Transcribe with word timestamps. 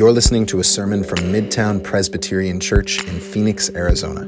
You're 0.00 0.12
listening 0.12 0.46
to 0.46 0.60
a 0.60 0.64
sermon 0.64 1.04
from 1.04 1.18
Midtown 1.18 1.84
Presbyterian 1.84 2.58
Church 2.58 3.06
in 3.06 3.20
Phoenix, 3.20 3.68
Arizona. 3.74 4.22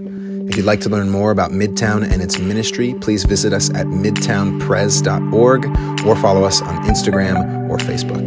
If 0.46 0.54
you'd 0.54 0.66
like 0.66 0.82
to 0.82 0.90
learn 0.90 1.08
more 1.08 1.30
about 1.30 1.50
Midtown 1.50 2.06
and 2.06 2.20
its 2.20 2.38
ministry, 2.38 2.92
please 3.00 3.24
visit 3.24 3.54
us 3.54 3.70
at 3.70 3.86
midtownpres.org 3.86 5.64
or 6.06 6.16
follow 6.16 6.44
us 6.44 6.60
on 6.60 6.84
Instagram 6.84 7.70
or 7.70 7.78
Facebook. 7.78 8.26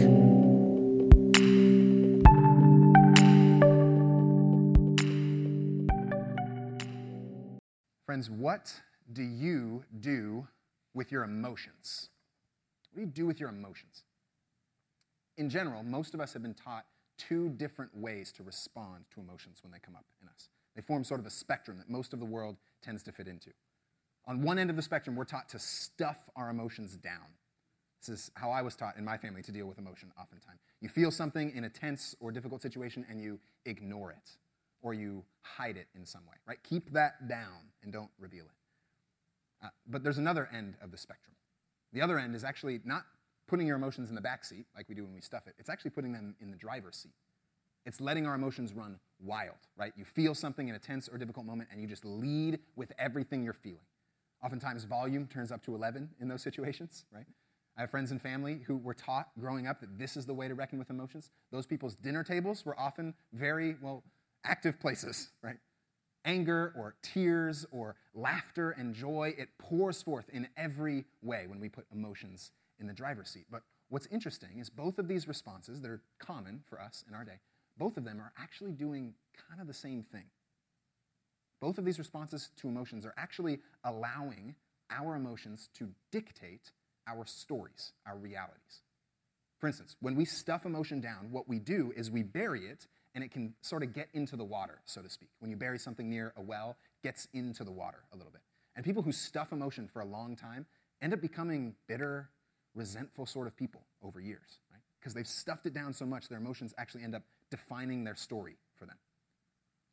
Friends, 8.08 8.32
what 8.32 8.74
do 9.14 9.22
you 9.22 9.84
do 10.00 10.48
with 10.96 11.12
your 11.12 11.24
emotions? 11.24 12.10
What 12.92 13.02
do 13.02 13.06
you 13.06 13.12
do 13.12 13.28
with 13.28 13.40
your 13.40 13.50
emotions? 13.50 14.04
In 15.38 15.48
general, 15.52 15.84
most 15.84 16.16
of 16.16 16.20
us 16.20 16.34
have 16.34 16.42
been 16.42 16.56
taught 16.56 16.86
two 17.18 17.50
different 17.50 17.96
ways 17.96 18.32
to 18.34 18.44
respond 18.44 19.06
to 19.14 19.22
emotions 19.22 19.60
when 19.64 19.72
they 19.72 19.80
come 19.80 19.96
up 19.96 20.06
in 20.22 20.28
us. 20.28 20.50
They 20.76 20.82
form 20.82 21.04
sort 21.04 21.20
of 21.20 21.26
a 21.26 21.30
spectrum 21.32 21.78
that 21.78 21.90
most 21.90 22.14
of 22.14 22.20
the 22.20 22.26
world 22.26 22.58
tends 22.82 23.04
to 23.04 23.12
fit 23.12 23.28
into. 23.28 23.52
On 24.28 24.42
one 24.42 24.58
end 24.60 24.70
of 24.70 24.76
the 24.76 24.82
spectrum, 24.82 25.16
we're 25.16 25.24
taught 25.26 25.50
to 25.50 25.60
stuff 25.60 26.30
our 26.36 26.50
emotions 26.50 26.98
down. 26.98 27.34
This 28.02 28.10
is 28.10 28.32
how 28.36 28.52
I 28.52 28.62
was 28.62 28.76
taught 28.76 28.98
in 28.98 29.06
my 29.06 29.18
family 29.18 29.42
to 29.44 29.52
deal 29.52 29.66
with 29.66 29.78
emotion 29.78 30.12
oftentimes. 30.20 30.60
You 30.82 30.90
feel 30.90 31.12
something 31.12 31.52
in 31.56 31.64
a 31.64 31.70
tense 31.70 32.16
or 32.20 32.32
difficult 32.32 32.62
situation 32.62 33.06
and 33.10 33.22
you 33.22 33.40
ignore 33.66 34.12
it 34.12 34.38
or 34.82 34.94
you 34.94 35.24
hide 35.42 35.78
it 35.78 35.88
in 35.96 36.06
some 36.06 36.22
way, 36.26 36.36
right? 36.48 36.58
Keep 36.64 36.92
that 36.94 37.28
down 37.28 37.72
and 37.84 37.92
don't 37.92 38.12
reveal 38.20 38.46
it. 38.46 39.66
Uh, 39.66 39.70
but 39.88 40.04
there's 40.04 40.18
another 40.18 40.50
end 40.54 40.76
of 40.82 40.92
the 40.92 40.98
spectrum. 40.98 41.36
The 41.94 42.02
other 42.02 42.20
end 42.20 42.36
is 42.36 42.44
actually 42.44 42.82
not 42.84 43.06
putting 43.48 43.68
your 43.68 43.76
emotions 43.76 44.10
in 44.10 44.16
the 44.16 44.22
back 44.22 44.44
seat 44.44 44.66
like 44.76 44.90
we 44.90 44.96
do 44.96 45.04
when 45.04 45.14
we 45.14 45.22
stuff 45.22 45.48
it. 45.48 45.56
It's 45.58 45.70
actually 45.70 45.92
putting 45.92 46.12
them 46.12 46.36
in 46.40 46.52
the 46.52 46.58
driver's 46.58 46.98
seat. 46.98 47.14
It's 47.86 48.02
letting 48.02 48.26
our 48.26 48.34
emotions 48.34 48.74
run 48.74 49.00
wild, 49.20 49.68
right? 49.78 49.94
You 49.96 50.06
feel 50.06 50.34
something 50.34 50.68
in 50.68 50.76
a 50.76 50.80
tense 50.80 51.08
or 51.08 51.18
difficult 51.18 51.46
moment 51.46 51.70
and 51.72 51.80
you 51.80 51.88
just 51.88 52.04
lead 52.04 52.60
with 52.76 52.92
everything 52.98 53.44
you're 53.44 53.54
feeling. 53.54 53.86
Oftentimes, 54.44 54.84
volume 54.84 55.28
turns 55.28 55.52
up 55.52 55.64
to 55.66 55.76
11 55.76 56.10
in 56.20 56.28
those 56.28 56.42
situations, 56.42 57.06
right? 57.14 57.26
I 57.78 57.82
have 57.82 57.92
friends 57.92 58.12
and 58.12 58.22
family 58.22 58.62
who 58.66 58.78
were 58.78 58.94
taught 58.94 59.30
growing 59.40 59.68
up 59.68 59.82
that 59.82 60.00
this 60.00 60.18
is 60.18 60.26
the 60.26 60.34
way 60.34 60.48
to 60.48 60.56
reckon 60.56 60.80
with 60.80 60.90
emotions. 60.90 61.30
Those 61.52 61.66
people's 61.66 61.96
dinner 61.96 62.24
tables 62.24 62.66
were 62.66 62.80
often 62.80 63.14
very, 63.34 63.76
well, 63.82 64.04
active 64.44 64.80
places, 64.80 65.30
right? 65.44 65.58
Anger 66.24 66.74
or 66.76 66.96
tears 67.04 67.66
or 67.72 67.96
laughter 68.16 68.72
and 68.72 68.96
joy, 68.96 69.34
it 69.38 69.50
pours 69.60 70.02
forth 70.02 70.28
in 70.34 70.48
every 70.58 71.06
way 71.22 71.46
when 71.48 71.60
we 71.60 71.70
put 71.70 71.86
emotions 71.94 72.52
in 72.80 72.88
the 72.88 72.94
driver's 72.94 73.30
seat. 73.30 73.46
But 73.52 73.62
what's 73.90 74.08
interesting 74.08 74.60
is 74.60 74.70
both 74.70 75.00
of 75.00 75.08
these 75.08 75.28
responses 75.28 75.82
that 75.82 75.90
are 75.90 76.02
common 76.20 76.64
for 76.68 76.80
us 76.82 77.04
in 77.08 77.16
our 77.16 77.24
day, 77.24 77.40
both 77.78 77.98
of 77.98 78.06
them 78.06 78.20
are 78.20 78.32
actually 78.38 78.72
doing 78.72 79.14
kind 79.50 79.62
of 79.62 79.68
the 79.68 79.74
same 79.74 80.04
thing. 80.04 80.26
Both 81.62 81.78
of 81.78 81.86
these 81.86 82.00
responses 82.00 82.52
to 82.58 82.68
emotions 82.68 83.06
are 83.06 83.14
actually 83.18 83.60
allowing 83.84 84.56
our 84.92 85.16
emotions 85.16 85.70
to 85.76 85.90
dictate 86.12 86.72
our 87.08 87.26
stories, 87.26 87.94
our 88.06 88.18
realities. 88.18 88.82
For 89.60 89.68
instance, 89.68 89.96
when 90.00 90.16
we 90.16 90.26
stuff 90.26 90.66
emotion 90.66 91.00
down, 91.00 91.32
what 91.32 91.48
we 91.48 91.60
do 91.60 91.94
is 91.96 92.12
we 92.12 92.24
bury 92.24 92.66
it 92.68 92.88
and 93.14 93.24
it 93.24 93.32
can 93.32 93.54
sort 93.62 93.84
of 93.84 93.94
get 93.94 94.10
into 94.14 94.36
the 94.36 94.44
water, 94.44 94.80
so 94.86 95.02
to 95.02 95.10
speak. 95.10 95.30
When 95.40 95.50
you 95.50 95.58
bury 95.58 95.80
something 95.80 96.10
near 96.10 96.34
a 96.36 96.42
well, 96.42 96.76
gets 97.02 97.28
into 97.34 97.64
the 97.64 97.72
water 97.72 98.04
a 98.14 98.18
little 98.18 98.32
bit. 98.32 98.42
And 98.76 98.84
people 98.84 99.02
who 99.02 99.14
stuff 99.14 99.54
emotion 99.54 99.88
for 99.88 100.02
a 100.02 100.06
long 100.06 100.36
time 100.36 100.66
end 101.02 101.14
up 101.14 101.22
becoming 101.22 101.76
bitter 101.88 102.30
resentful 102.76 103.26
sort 103.26 103.48
of 103.48 103.56
people 103.56 103.82
over 104.04 104.20
years, 104.20 104.60
right? 104.72 104.82
Because 105.00 105.14
they've 105.14 105.28
stuffed 105.28 105.66
it 105.66 105.74
down 105.74 105.94
so 105.94 106.06
much, 106.06 106.28
their 106.28 106.38
emotions 106.38 106.74
actually 106.78 107.04
end 107.04 107.16
up 107.16 107.24
defining 107.50 108.04
their 108.04 108.16
story 108.16 108.58
for 108.76 108.86
them. 108.86 108.98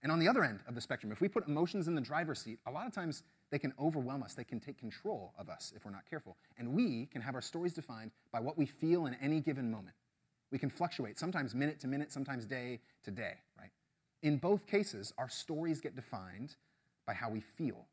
And 0.03 0.11
on 0.11 0.19
the 0.19 0.29
other 0.29 0.43
end 0.43 0.61
of 0.67 0.75
the 0.75 0.81
spectrum, 0.81 1.13
if 1.13 1.21
we 1.21 1.29
put 1.29 1.47
emotions 1.47 1.87
in 1.87 1.95
the 1.95 2.01
driver's 2.01 2.41
seat, 2.41 2.59
a 2.67 2.71
lot 2.71 2.87
of 2.87 2.93
times 2.93 3.23
they 3.51 3.59
can 3.59 3.73
overwhelm 3.79 4.23
us. 4.23 4.35
They 4.35 4.45
can 4.45 4.59
take 4.59 4.79
control 4.79 5.33
of 5.39 5.49
us 5.49 5.73
if 5.77 5.85
we're 5.85 5.93
not 5.93 6.09
careful. 6.11 6.37
And 6.59 6.73
we 6.73 7.07
can 7.07 7.23
have 7.23 7.37
our 7.37 7.43
stories 7.43 7.73
defined 7.73 8.11
by 8.33 8.41
what 8.41 8.59
we 8.59 8.67
feel 8.67 9.07
in 9.07 9.15
any 9.23 9.41
given 9.41 9.71
moment. 9.71 9.95
We 10.51 10.59
can 10.59 10.71
fluctuate, 10.71 11.19
sometimes 11.19 11.55
minute 11.55 11.79
to 11.81 11.87
minute, 11.87 12.11
sometimes 12.11 12.47
day 12.47 12.81
to 13.05 13.11
day, 13.11 13.35
right? 13.59 13.71
In 14.23 14.39
both 14.39 14.67
cases, 14.67 15.13
our 15.19 15.29
stories 15.29 15.81
get 15.81 15.95
defined 15.95 16.57
by 17.07 17.15
how 17.15 17.31
we 17.31 17.41
feel 17.41 17.87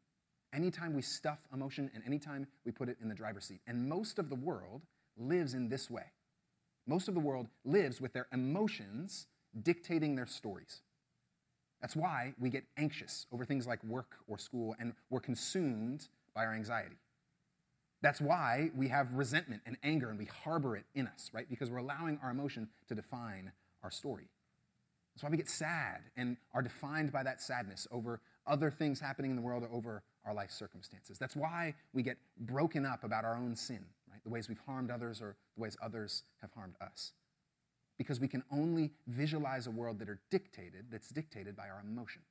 anytime 0.54 0.94
we 0.94 1.02
stuff 1.02 1.40
emotion 1.54 1.90
and 1.94 2.04
anytime 2.06 2.48
we 2.66 2.72
put 2.72 2.90
it 2.90 2.98
in 3.02 3.10
the 3.10 3.16
driver's 3.16 3.46
seat. 3.46 3.62
And 3.68 3.88
most 3.88 4.20
of 4.20 4.30
the 4.30 4.36
world 4.36 4.82
lives 5.18 5.54
in 5.54 5.70
this 5.70 5.90
way. 5.90 6.06
Most 6.88 7.08
of 7.08 7.14
the 7.14 7.20
world 7.20 7.48
lives 7.66 8.02
with 8.02 8.14
their 8.14 8.28
emotions 8.32 9.28
dictating 9.62 10.16
their 10.16 10.26
stories. 10.26 10.82
That's 11.82 11.96
why 11.96 12.34
we 12.40 12.50
get 12.50 12.64
anxious 12.78 13.26
over 13.32 13.46
things 13.46 13.66
like 13.66 13.84
work 13.84 14.16
or 14.28 14.38
school 14.38 14.76
and 14.80 14.94
we're 15.10 15.20
consumed 15.20 16.08
by 16.34 16.46
our 16.46 16.54
anxiety. 16.54 16.98
That's 18.02 18.22
why 18.22 18.72
we 18.76 18.88
have 18.88 19.14
resentment 19.14 19.62
and 19.66 19.78
anger 19.84 20.10
and 20.10 20.18
we 20.18 20.26
harbor 20.26 20.76
it 20.76 20.86
in 20.96 21.08
us, 21.08 21.30
right? 21.34 21.50
Because 21.50 21.70
we're 21.70 21.78
allowing 21.78 22.20
our 22.24 22.32
emotion 22.32 22.70
to 22.88 22.96
define 22.96 23.52
our 23.84 23.92
story. 23.92 24.30
That's 25.14 25.24
why 25.24 25.30
we 25.30 25.38
get 25.38 25.50
sad 25.50 26.04
and 26.16 26.38
are 26.54 26.62
defined 26.62 27.12
by 27.12 27.24
that 27.24 27.42
sadness 27.42 27.88
over 27.92 28.22
other 28.48 28.72
things 28.72 29.00
happening 29.00 29.32
in 29.32 29.36
the 29.36 29.42
world 29.42 29.64
or 29.64 29.76
over 29.76 30.04
our 30.26 30.34
life 30.34 30.52
circumstances. 30.52 31.18
That's 31.18 31.36
why 31.36 31.76
we 31.94 32.04
get 32.04 32.18
broken 32.40 32.86
up 32.86 33.04
about 33.04 33.26
our 33.26 33.36
own 33.36 33.56
sin, 33.56 33.80
right? 34.12 34.24
The 34.24 34.30
ways 34.30 34.50
we've 34.50 34.62
harmed 34.66 34.92
others 34.92 35.22
or 35.22 35.36
the 35.56 35.62
ways 35.62 35.78
others 35.82 36.24
have 36.42 36.52
harmed 36.54 36.76
us. 36.82 37.14
Because 37.98 38.20
we 38.20 38.28
can 38.28 38.44
only 38.52 38.92
visualize 39.08 39.68
a 39.68 39.72
world 39.72 40.00
that 40.00 40.10
are 40.10 40.20
dictated, 40.30 40.86
that's 40.92 41.10
dictated 41.10 41.56
by 41.56 41.70
our 41.70 41.82
emotion. 41.86 42.22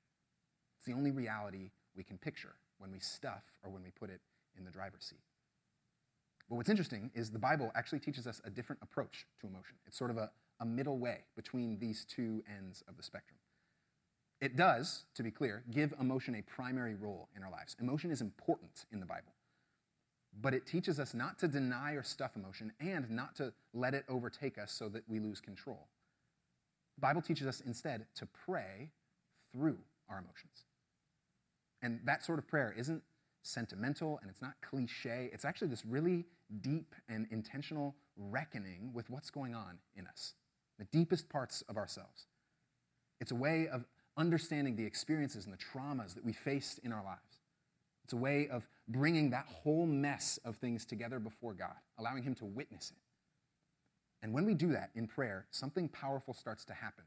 It's 0.79 0.87
the 0.87 0.93
only 0.93 1.11
reality 1.11 1.71
we 1.97 2.05
can 2.05 2.17
picture 2.17 2.55
when 2.79 2.93
we 2.93 3.01
stuff 3.01 3.43
or 3.63 3.71
when 3.71 3.83
we 3.83 3.91
put 3.91 4.11
it 4.11 4.21
in 4.57 4.65
the 4.65 4.71
driver's 4.71 5.05
seat. 5.05 5.19
But 6.49 6.57
what's 6.57 6.71
interesting 6.71 7.11
is 7.15 7.31
the 7.31 7.39
Bible 7.39 7.71
actually 7.75 7.99
teaches 7.99 8.27
us 8.27 8.41
a 8.45 8.51
different 8.51 8.81
approach 8.83 9.27
to 9.41 9.47
emotion. 9.47 9.77
It's 9.87 9.99
sort 9.99 10.11
of 10.11 10.17
a, 10.17 10.31
a 10.61 10.65
middle 10.65 10.99
way 10.99 11.25
between 11.37 11.79
these 11.79 12.07
two 12.07 12.43
ends 12.57 12.83
of 12.89 12.97
the 12.97 13.03
spectrum. 13.03 13.39
It 14.41 14.57
does, 14.57 15.05
to 15.15 15.23
be 15.23 15.31
clear, 15.31 15.65
give 15.71 15.93
emotion 16.01 16.35
a 16.37 16.43
primary 16.43 16.95
role 16.95 17.29
in 17.37 17.43
our 17.43 17.51
lives. 17.51 17.77
Emotion 17.81 18.11
is 18.11 18.21
important 18.21 18.85
in 18.93 19.01
the 19.01 19.07
Bible, 19.07 19.33
but 20.41 20.55
it 20.55 20.67
teaches 20.67 21.01
us 21.01 21.13
not 21.13 21.39
to 21.41 21.49
deny 21.49 21.93
or 21.93 22.05
stuff 22.05 22.37
emotion 22.37 22.73
and 22.81 23.11
not 23.11 23.35
to 23.37 23.53
let 23.75 23.95
it 23.95 24.05
overtake 24.09 24.57
us 24.57 24.71
so 24.71 24.89
that 24.91 25.03
we 25.09 25.19
lose 25.19 25.41
control. 25.41 25.89
The 26.97 27.01
Bible 27.01 27.23
teaches 27.23 27.47
us 27.47 27.61
instead 27.61 28.07
to 28.17 28.27
pray 28.27 28.91
through 29.53 29.79
our 30.09 30.19
emotions. 30.19 30.65
And 31.83 32.01
that 32.05 32.25
sort 32.25 32.39
of 32.39 32.47
prayer 32.47 32.75
isn't 32.77 33.03
sentimental 33.43 34.19
and 34.21 34.31
it's 34.31 34.43
not 34.43 34.55
cliche. 34.63 35.31
It's 35.33 35.45
actually 35.45 35.69
this 35.69 35.85
really 35.85 36.27
deep 36.61 36.95
and 37.09 37.27
intentional 37.31 37.97
reckoning 38.17 38.93
with 38.93 39.11
what's 39.11 39.31
going 39.31 39.55
on 39.55 39.79
in 39.97 40.07
us, 40.07 40.35
the 40.79 40.85
deepest 40.87 41.29
parts 41.29 41.63
of 41.69 41.77
ourselves. 41.77 42.27
It's 43.21 43.31
a 43.33 43.37
way 43.37 43.69
of 43.69 43.85
understanding 44.19 44.77
the 44.77 44.85
experiences 44.85 45.47
and 45.47 45.55
the 45.55 45.59
traumas 45.59 46.15
that 46.15 46.25
we 46.25 46.33
faced 46.33 46.81
in 46.81 46.93
our 46.93 47.03
lives. 47.05 47.41
It's 48.05 48.13
a 48.13 48.17
way 48.17 48.49
of 48.49 48.69
bringing 48.89 49.31
that 49.31 49.47
whole 49.47 49.87
mess 49.87 50.39
of 50.45 50.57
things 50.57 50.85
together 50.85 51.19
before 51.19 51.55
God, 51.55 51.75
allowing 51.99 52.23
Him 52.23 52.35
to 52.37 52.45
witness 52.45 52.91
it. 52.91 52.99
And 54.23 54.33
when 54.33 54.45
we 54.45 54.55
do 54.55 54.73
that 54.73 54.91
in 54.95 55.07
prayer, 55.07 55.47
something 55.51 55.89
powerful 55.89 56.35
starts 56.35 56.65
to 56.67 56.75
happen. 56.75 57.05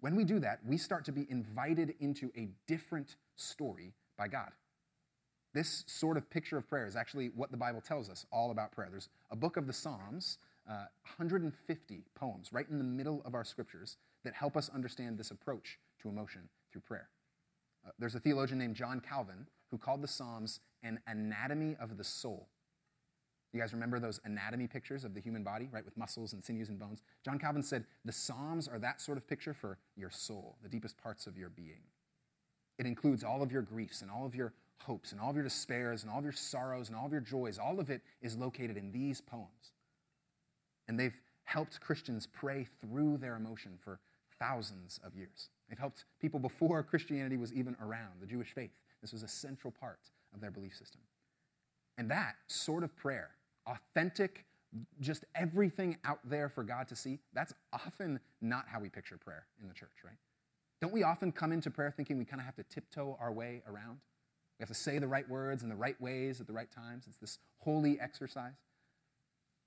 When 0.00 0.14
we 0.14 0.24
do 0.24 0.38
that, 0.40 0.60
we 0.66 0.76
start 0.76 1.04
to 1.06 1.12
be 1.12 1.26
invited 1.30 1.94
into 2.00 2.30
a 2.36 2.48
different 2.66 3.16
story 3.36 3.94
by 4.18 4.28
God. 4.28 4.50
This 5.54 5.84
sort 5.86 6.18
of 6.18 6.28
picture 6.28 6.58
of 6.58 6.68
prayer 6.68 6.86
is 6.86 6.96
actually 6.96 7.28
what 7.28 7.50
the 7.50 7.56
Bible 7.56 7.80
tells 7.80 8.10
us 8.10 8.26
all 8.30 8.50
about 8.50 8.72
prayer. 8.72 8.88
There's 8.90 9.08
a 9.30 9.36
book 9.36 9.56
of 9.56 9.66
the 9.66 9.72
Psalms, 9.72 10.36
uh, 10.68 10.86
150 11.16 12.04
poems 12.14 12.52
right 12.52 12.68
in 12.68 12.76
the 12.76 12.84
middle 12.84 13.22
of 13.24 13.34
our 13.34 13.44
scriptures 13.44 13.96
that 14.24 14.34
help 14.34 14.56
us 14.56 14.68
understand 14.68 15.16
this 15.16 15.30
approach 15.30 15.78
to 16.02 16.08
emotion 16.08 16.48
through 16.72 16.82
prayer. 16.82 17.08
Uh, 17.86 17.90
there's 17.98 18.14
a 18.14 18.20
theologian 18.20 18.58
named 18.58 18.76
John 18.76 19.00
Calvin 19.00 19.46
who 19.70 19.78
called 19.78 20.02
the 20.02 20.08
Psalms 20.08 20.60
an 20.82 21.00
anatomy 21.06 21.76
of 21.80 21.96
the 21.96 22.04
soul. 22.04 22.48
You 23.52 23.60
guys 23.60 23.72
remember 23.72 23.98
those 23.98 24.20
anatomy 24.24 24.66
pictures 24.66 25.04
of 25.04 25.14
the 25.14 25.20
human 25.20 25.42
body, 25.42 25.68
right, 25.72 25.84
with 25.84 25.96
muscles 25.96 26.32
and 26.32 26.44
sinews 26.44 26.68
and 26.68 26.78
bones? 26.78 27.00
John 27.24 27.38
Calvin 27.38 27.62
said 27.62 27.84
the 28.04 28.12
Psalms 28.12 28.68
are 28.68 28.78
that 28.78 29.00
sort 29.00 29.16
of 29.16 29.26
picture 29.26 29.54
for 29.54 29.78
your 29.96 30.10
soul, 30.10 30.56
the 30.62 30.68
deepest 30.68 30.98
parts 30.98 31.26
of 31.26 31.38
your 31.38 31.48
being. 31.48 31.82
It 32.78 32.86
includes 32.86 33.24
all 33.24 33.42
of 33.42 33.50
your 33.50 33.62
griefs 33.62 34.02
and 34.02 34.10
all 34.10 34.26
of 34.26 34.34
your 34.34 34.52
hopes 34.82 35.12
and 35.12 35.20
all 35.20 35.30
of 35.30 35.36
your 35.36 35.44
despairs 35.44 36.02
and 36.02 36.12
all 36.12 36.18
of 36.18 36.24
your 36.24 36.32
sorrows 36.32 36.88
and 36.88 36.96
all 36.96 37.06
of 37.06 37.12
your 37.12 37.20
joys. 37.20 37.58
All 37.58 37.80
of 37.80 37.88
it 37.88 38.02
is 38.20 38.36
located 38.36 38.76
in 38.76 38.92
these 38.92 39.20
poems. 39.20 39.72
And 40.86 41.00
they've 41.00 41.18
helped 41.44 41.80
Christians 41.80 42.26
pray 42.26 42.66
through 42.80 43.16
their 43.18 43.36
emotion 43.36 43.78
for 43.82 44.00
thousands 44.38 45.00
of 45.02 45.16
years. 45.16 45.48
They've 45.68 45.78
helped 45.78 46.04
people 46.20 46.40
before 46.40 46.82
Christianity 46.90 47.36
was 47.36 47.52
even 47.52 47.76
around, 47.80 48.20
the 48.20 48.26
Jewish 48.26 48.52
faith. 48.52 48.70
This 49.02 49.12
was 49.12 49.22
a 49.22 49.28
central 49.28 49.72
part 49.72 50.00
of 50.34 50.40
their 50.40 50.50
belief 50.50 50.74
system. 50.74 51.00
And 51.98 52.10
that 52.10 52.36
sort 52.46 52.84
of 52.84 52.94
prayer, 52.96 53.30
authentic 53.66 54.44
just 55.00 55.24
everything 55.34 55.96
out 56.04 56.18
there 56.24 56.48
for 56.48 56.62
God 56.62 56.88
to 56.88 56.96
see, 56.96 57.18
that's 57.32 57.54
often 57.72 58.20
not 58.40 58.66
how 58.68 58.80
we 58.80 58.88
picture 58.88 59.16
prayer 59.16 59.46
in 59.60 59.68
the 59.68 59.74
church, 59.74 60.04
right? 60.04 60.16
Don't 60.80 60.92
we 60.92 61.02
often 61.02 61.32
come 61.32 61.52
into 61.52 61.70
prayer 61.70 61.90
thinking 61.90 62.18
we 62.18 62.24
kind 62.24 62.40
of 62.40 62.46
have 62.46 62.56
to 62.56 62.62
tiptoe 62.64 63.16
our 63.20 63.32
way 63.32 63.62
around? 63.66 63.98
We 64.58 64.62
have 64.62 64.68
to 64.68 64.74
say 64.74 64.98
the 64.98 65.08
right 65.08 65.28
words 65.28 65.62
in 65.62 65.68
the 65.68 65.76
right 65.76 65.98
ways 66.00 66.40
at 66.40 66.46
the 66.46 66.52
right 66.52 66.70
times. 66.70 67.04
It's 67.06 67.18
this 67.18 67.38
holy 67.58 67.98
exercise. 68.00 68.54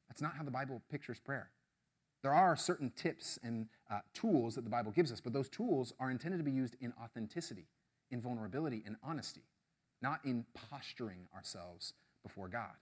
That's 0.07 0.21
not 0.21 0.35
how 0.35 0.43
the 0.43 0.51
Bible 0.51 0.81
pictures 0.89 1.19
prayer. 1.19 1.49
There 2.21 2.33
are 2.33 2.55
certain 2.55 2.91
tips 2.95 3.39
and 3.43 3.67
uh, 3.89 3.99
tools 4.13 4.55
that 4.55 4.63
the 4.63 4.69
Bible 4.69 4.91
gives 4.91 5.11
us, 5.11 5.21
but 5.21 5.33
those 5.33 5.49
tools 5.49 5.93
are 5.99 6.11
intended 6.11 6.37
to 6.37 6.43
be 6.43 6.51
used 6.51 6.75
in 6.81 6.93
authenticity, 7.01 7.67
in 8.11 8.21
vulnerability, 8.21 8.83
in 8.85 8.97
honesty, 9.03 9.43
not 10.01 10.19
in 10.25 10.45
posturing 10.53 11.27
ourselves 11.33 11.93
before 12.23 12.49
God. 12.49 12.75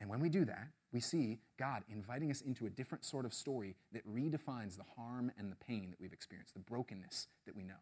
And 0.00 0.10
when 0.10 0.20
we 0.20 0.28
do 0.28 0.44
that, 0.44 0.68
we 0.92 1.00
see 1.00 1.38
God 1.58 1.82
inviting 1.88 2.30
us 2.30 2.40
into 2.40 2.66
a 2.66 2.70
different 2.70 3.04
sort 3.04 3.24
of 3.24 3.34
story 3.34 3.76
that 3.92 4.06
redefines 4.06 4.76
the 4.76 4.84
harm 4.96 5.32
and 5.38 5.50
the 5.50 5.56
pain 5.56 5.90
that 5.90 6.00
we've 6.00 6.12
experienced, 6.12 6.54
the 6.54 6.60
brokenness 6.60 7.26
that 7.46 7.56
we 7.56 7.64
know. 7.64 7.74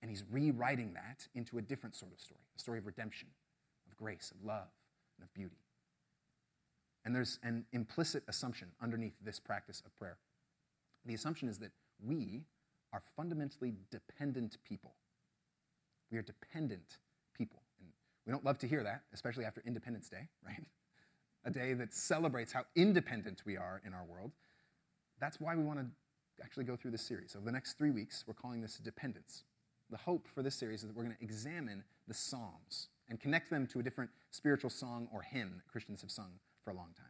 And 0.00 0.10
He's 0.10 0.24
rewriting 0.30 0.94
that 0.94 1.26
into 1.34 1.58
a 1.58 1.62
different 1.62 1.94
sort 1.94 2.12
of 2.12 2.20
story, 2.20 2.40
a 2.56 2.60
story 2.60 2.78
of 2.78 2.86
redemption, 2.86 3.28
of 3.86 3.96
grace, 3.96 4.32
of 4.34 4.44
love, 4.44 4.68
and 5.18 5.24
of 5.24 5.34
beauty. 5.34 5.58
And 7.08 7.16
there's 7.16 7.38
an 7.42 7.64
implicit 7.72 8.22
assumption 8.28 8.68
underneath 8.82 9.14
this 9.24 9.40
practice 9.40 9.82
of 9.86 9.96
prayer. 9.96 10.18
The 11.06 11.14
assumption 11.14 11.48
is 11.48 11.56
that 11.60 11.70
we 12.04 12.44
are 12.92 13.00
fundamentally 13.16 13.72
dependent 13.90 14.58
people. 14.62 14.92
We 16.12 16.18
are 16.18 16.22
dependent 16.22 16.98
people. 17.34 17.62
And 17.80 17.88
we 18.26 18.30
don't 18.30 18.44
love 18.44 18.58
to 18.58 18.68
hear 18.68 18.82
that, 18.82 19.04
especially 19.14 19.46
after 19.46 19.62
Independence 19.66 20.10
Day, 20.10 20.28
right? 20.46 20.66
A 21.46 21.50
day 21.50 21.72
that 21.72 21.94
celebrates 21.94 22.52
how 22.52 22.64
independent 22.76 23.40
we 23.46 23.56
are 23.56 23.80
in 23.86 23.94
our 23.94 24.04
world. 24.04 24.32
That's 25.18 25.40
why 25.40 25.56
we 25.56 25.64
want 25.64 25.78
to 25.78 25.86
actually 26.44 26.64
go 26.64 26.76
through 26.76 26.90
this 26.90 27.06
series. 27.06 27.34
Over 27.34 27.46
the 27.46 27.52
next 27.52 27.78
three 27.78 27.90
weeks, 27.90 28.24
we're 28.26 28.34
calling 28.34 28.60
this 28.60 28.76
Dependence. 28.76 29.44
The 29.88 29.96
hope 29.96 30.28
for 30.28 30.42
this 30.42 30.56
series 30.56 30.82
is 30.82 30.88
that 30.88 30.94
we're 30.94 31.04
going 31.04 31.16
to 31.16 31.24
examine 31.24 31.84
the 32.06 32.12
Psalms 32.12 32.88
and 33.08 33.18
connect 33.18 33.48
them 33.48 33.66
to 33.68 33.80
a 33.80 33.82
different 33.82 34.10
spiritual 34.30 34.68
song 34.68 35.08
or 35.10 35.22
hymn 35.22 35.54
that 35.56 35.72
Christians 35.72 36.02
have 36.02 36.10
sung 36.10 36.32
for 36.68 36.72
a 36.72 36.76
long 36.76 36.92
time. 36.96 37.06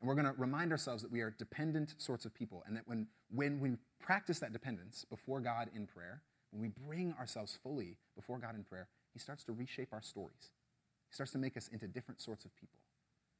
And 0.00 0.08
we're 0.08 0.14
going 0.14 0.32
to 0.32 0.40
remind 0.40 0.70
ourselves 0.70 1.02
that 1.02 1.10
we 1.10 1.20
are 1.20 1.30
dependent 1.30 1.94
sorts 1.98 2.24
of 2.24 2.32
people, 2.32 2.62
and 2.66 2.76
that 2.76 2.86
when, 2.86 3.08
when 3.34 3.58
we 3.58 3.72
practice 3.98 4.38
that 4.38 4.52
dependence 4.52 5.04
before 5.04 5.40
God 5.40 5.68
in 5.74 5.86
prayer, 5.86 6.22
when 6.52 6.62
we 6.62 6.68
bring 6.86 7.12
ourselves 7.18 7.58
fully 7.60 7.96
before 8.14 8.38
God 8.38 8.54
in 8.54 8.62
prayer, 8.62 8.86
He 9.12 9.18
starts 9.18 9.42
to 9.44 9.52
reshape 9.52 9.88
our 9.92 10.00
stories. 10.00 10.52
He 11.08 11.14
starts 11.14 11.32
to 11.32 11.38
make 11.38 11.56
us 11.56 11.68
into 11.68 11.88
different 11.88 12.20
sorts 12.20 12.44
of 12.44 12.54
people 12.54 12.78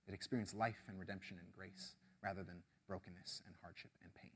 that 0.07 0.15
experience 0.15 0.55
life 0.55 0.83
and 0.89 0.99
redemption 0.99 1.37
and 1.39 1.47
grace 1.57 1.95
rather 2.23 2.43
than 2.43 2.57
brokenness 2.89 3.43
and 3.47 3.55
hardship 3.63 3.93
and 4.03 4.13
pain. 4.15 4.33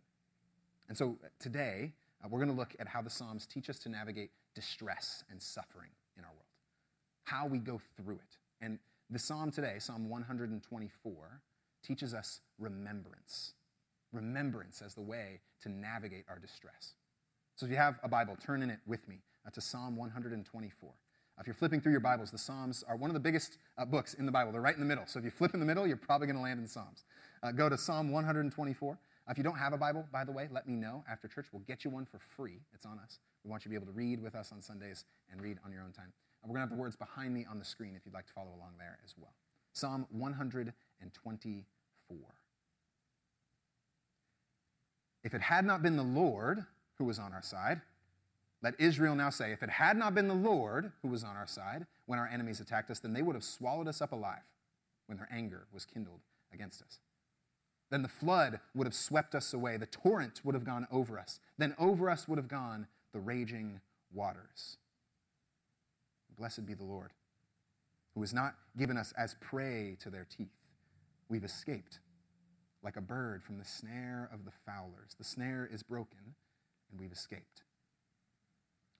And 0.88 0.96
so 0.96 1.18
uh, 1.24 1.28
today, 1.40 1.94
uh, 2.24 2.28
we're 2.30 2.38
going 2.38 2.50
to 2.50 2.56
look 2.56 2.76
at 2.78 2.86
how 2.86 3.02
the 3.02 3.10
Psalms 3.10 3.44
teach 3.44 3.68
us 3.68 3.80
to 3.80 3.88
navigate 3.88 4.30
distress 4.54 5.24
and 5.30 5.42
suffering 5.42 5.90
in 6.16 6.24
our 6.24 6.30
world, 6.30 6.54
how 7.24 7.48
we 7.48 7.58
go 7.58 7.80
through 7.96 8.14
it. 8.14 8.38
And 8.60 8.78
the 9.10 9.18
psalm 9.18 9.50
today, 9.50 9.76
Psalm 9.78 10.08
124, 10.08 11.40
teaches 11.82 12.14
us 12.14 12.40
remembrance. 12.58 13.52
Remembrance 14.12 14.82
as 14.82 14.94
the 14.94 15.02
way 15.02 15.40
to 15.62 15.68
navigate 15.68 16.24
our 16.28 16.38
distress. 16.38 16.94
So 17.56 17.66
if 17.66 17.72
you 17.72 17.78
have 17.78 17.96
a 18.02 18.08
Bible, 18.08 18.36
turn 18.36 18.62
in 18.62 18.70
it 18.70 18.80
with 18.86 19.06
me 19.08 19.20
uh, 19.46 19.50
to 19.50 19.60
Psalm 19.60 19.96
124. 19.96 20.90
If 21.40 21.46
you're 21.46 21.54
flipping 21.54 21.80
through 21.80 21.92
your 21.92 22.00
Bibles, 22.00 22.30
the 22.30 22.38
Psalms 22.38 22.84
are 22.88 22.96
one 22.96 23.10
of 23.10 23.14
the 23.14 23.20
biggest 23.20 23.58
uh, 23.76 23.84
books 23.84 24.14
in 24.14 24.24
the 24.24 24.32
Bible. 24.32 24.52
They're 24.52 24.60
right 24.60 24.74
in 24.74 24.80
the 24.80 24.86
middle. 24.86 25.04
So 25.06 25.18
if 25.18 25.24
you 25.24 25.32
flip 25.32 25.52
in 25.52 25.60
the 25.60 25.66
middle, 25.66 25.86
you're 25.86 25.96
probably 25.96 26.28
going 26.28 26.36
to 26.36 26.42
land 26.42 26.58
in 26.58 26.64
the 26.64 26.70
Psalms. 26.70 27.04
Uh, 27.42 27.50
go 27.50 27.68
to 27.68 27.76
Psalm 27.76 28.10
124. 28.10 28.98
If 29.28 29.38
you 29.38 29.44
don't 29.44 29.58
have 29.58 29.72
a 29.72 29.78
Bible, 29.78 30.06
by 30.12 30.24
the 30.24 30.32
way, 30.32 30.48
let 30.50 30.68
me 30.68 30.74
know 30.76 31.02
after 31.10 31.26
church. 31.28 31.46
We'll 31.52 31.62
get 31.62 31.84
you 31.84 31.90
one 31.90 32.06
for 32.06 32.18
free. 32.18 32.60
It's 32.72 32.86
on 32.86 32.98
us. 32.98 33.18
We 33.42 33.50
want 33.50 33.64
you 33.64 33.68
to 33.68 33.70
be 33.70 33.76
able 33.76 33.86
to 33.86 33.92
read 33.92 34.22
with 34.22 34.34
us 34.34 34.52
on 34.52 34.62
Sundays 34.62 35.04
and 35.30 35.40
read 35.40 35.58
on 35.64 35.72
your 35.72 35.82
own 35.82 35.92
time. 35.92 36.12
We're 36.44 36.54
going 36.54 36.66
to 36.66 36.68
have 36.68 36.70
the 36.70 36.76
words 36.76 36.96
behind 36.96 37.32
me 37.32 37.46
on 37.50 37.58
the 37.58 37.64
screen 37.64 37.94
if 37.96 38.02
you'd 38.04 38.14
like 38.14 38.26
to 38.26 38.32
follow 38.32 38.50
along 38.56 38.72
there 38.78 38.98
as 39.04 39.14
well. 39.18 39.32
Psalm 39.72 40.06
124. 40.10 42.18
If 45.24 45.34
it 45.34 45.40
had 45.40 45.64
not 45.64 45.82
been 45.82 45.96
the 45.96 46.02
Lord 46.02 46.66
who 46.98 47.06
was 47.06 47.18
on 47.18 47.32
our 47.32 47.42
side, 47.42 47.80
let 48.62 48.78
Israel 48.78 49.14
now 49.14 49.30
say, 49.30 49.52
if 49.52 49.62
it 49.62 49.70
had 49.70 49.96
not 49.96 50.14
been 50.14 50.28
the 50.28 50.34
Lord 50.34 50.92
who 51.02 51.08
was 51.08 51.24
on 51.24 51.34
our 51.36 51.46
side 51.46 51.86
when 52.06 52.18
our 52.18 52.26
enemies 52.26 52.60
attacked 52.60 52.90
us, 52.90 52.98
then 52.98 53.14
they 53.14 53.22
would 53.22 53.34
have 53.34 53.44
swallowed 53.44 53.88
us 53.88 54.02
up 54.02 54.12
alive 54.12 54.42
when 55.06 55.18
their 55.18 55.28
anger 55.30 55.66
was 55.72 55.84
kindled 55.84 56.20
against 56.52 56.82
us. 56.82 56.98
Then 57.90 58.02
the 58.02 58.08
flood 58.08 58.60
would 58.74 58.86
have 58.86 58.94
swept 58.94 59.34
us 59.34 59.52
away. 59.52 59.76
The 59.76 59.84
torrent 59.86 60.40
would 60.44 60.54
have 60.54 60.64
gone 60.64 60.86
over 60.90 61.18
us. 61.18 61.40
Then 61.58 61.74
over 61.78 62.08
us 62.10 62.28
would 62.28 62.38
have 62.38 62.48
gone 62.48 62.86
the 63.12 63.20
raging 63.20 63.80
waters. 64.12 64.78
Blessed 66.38 66.66
be 66.66 66.74
the 66.74 66.84
Lord, 66.84 67.12
who 68.14 68.20
has 68.20 68.34
not 68.34 68.54
given 68.76 68.96
us 68.96 69.12
as 69.16 69.36
prey 69.40 69.96
to 70.00 70.10
their 70.10 70.26
teeth. 70.36 70.48
We've 71.28 71.44
escaped 71.44 72.00
like 72.82 72.96
a 72.96 73.00
bird 73.00 73.42
from 73.42 73.58
the 73.58 73.64
snare 73.64 74.28
of 74.32 74.44
the 74.44 74.52
fowlers. 74.66 75.14
The 75.16 75.24
snare 75.24 75.68
is 75.72 75.82
broken, 75.82 76.34
and 76.90 77.00
we've 77.00 77.12
escaped. 77.12 77.62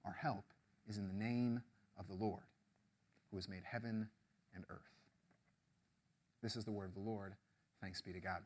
Our 0.05 0.17
help 0.19 0.45
is 0.89 0.97
in 0.97 1.07
the 1.07 1.15
name 1.15 1.63
of 1.99 2.09
the 2.09 2.15
Lord, 2.15 2.43
who 3.31 3.37
has 3.37 3.49
made 3.49 3.63
heaven 3.65 4.09
and 4.55 4.65
earth. 4.71 4.79
This 6.43 6.57
is 6.57 6.65
the 6.65 6.73
word 6.73 6.91
of 6.91 6.95
the 6.95 7.09
Lord. 7.09 7.35
Thanks 7.81 8.01
be 8.01 8.13
to 8.13 8.21
God. 8.21 8.43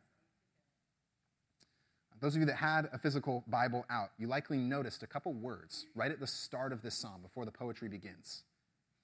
Those 2.21 2.35
of 2.35 2.41
you 2.41 2.47
that 2.47 2.57
had 2.57 2.89
a 2.93 2.99
physical 2.99 3.45
Bible 3.47 3.87
out, 3.89 4.11
you 4.19 4.27
likely 4.27 4.59
noticed 4.59 5.05
a 5.05 5.07
couple 5.07 5.33
words 5.33 5.87
right 5.95 6.11
at 6.11 6.19
the 6.19 6.27
start 6.27 6.73
of 6.73 6.83
this 6.83 6.97
psalm 6.97 7.23
before 7.23 7.45
the 7.45 7.53
poetry 7.53 7.89
begins. 7.89 8.43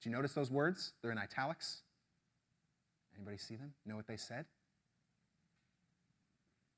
Did 0.04 0.10
you 0.10 0.16
notice 0.16 0.34
those 0.34 0.50
words? 0.50 0.92
They're 1.00 1.12
in 1.12 1.16
italics. 1.16 1.78
Anybody 3.16 3.38
see 3.38 3.56
them? 3.56 3.72
Know 3.86 3.96
what 3.96 4.06
they 4.06 4.18
said? 4.18 4.44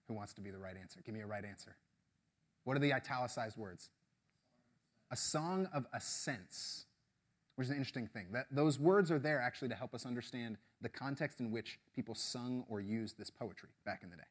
Who 0.06 0.14
wants 0.14 0.32
to 0.34 0.40
be 0.40 0.50
the 0.50 0.58
right 0.58 0.76
answer? 0.80 1.00
Give 1.04 1.12
me 1.12 1.22
a 1.22 1.26
right 1.26 1.44
answer. 1.44 1.74
What 2.62 2.76
are 2.76 2.80
the 2.80 2.92
italicized 2.92 3.56
words? 3.56 3.90
A 5.10 5.16
song 5.16 5.68
of 5.74 5.86
ascents, 5.92 6.84
which 7.56 7.64
is 7.64 7.70
an 7.72 7.78
interesting 7.78 8.06
thing. 8.06 8.26
That 8.30 8.46
those 8.52 8.78
words 8.78 9.10
are 9.10 9.18
there 9.18 9.40
actually 9.40 9.70
to 9.70 9.74
help 9.74 9.92
us 9.92 10.06
understand 10.06 10.56
the 10.80 10.88
context 10.88 11.40
in 11.40 11.50
which 11.50 11.80
people 11.96 12.14
sung 12.14 12.64
or 12.68 12.80
used 12.80 13.18
this 13.18 13.30
poetry 13.30 13.70
back 13.84 14.04
in 14.04 14.10
the 14.10 14.16
day. 14.16 14.22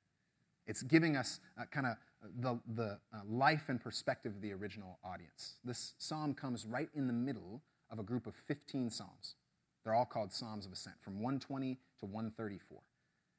It's 0.68 0.84
giving 0.84 1.18
us 1.18 1.42
uh, 1.60 1.66
kind 1.70 1.86
of 1.86 1.98
the, 2.40 2.58
the 2.76 3.00
uh, 3.14 3.20
life 3.28 3.64
and 3.68 3.82
perspective 3.82 4.32
of 4.38 4.42
the 4.42 4.54
original 4.54 5.00
audience. 5.04 5.56
This 5.66 5.96
psalm 5.98 6.34
comes 6.34 6.66
right 6.66 6.88
in 6.96 7.08
the 7.08 7.14
middle 7.14 7.62
of 7.96 8.00
a 8.00 8.04
group 8.04 8.28
of 8.28 8.36
15 8.36 8.90
psalms. 8.90 9.36
They're 9.84 9.94
all 9.94 10.06
called 10.06 10.34
Psalms 10.34 10.66
of 10.66 10.74
Ascent, 10.74 10.96
from 11.02 11.16
120 11.16 11.78
to 12.00 12.06
134. 12.06 12.80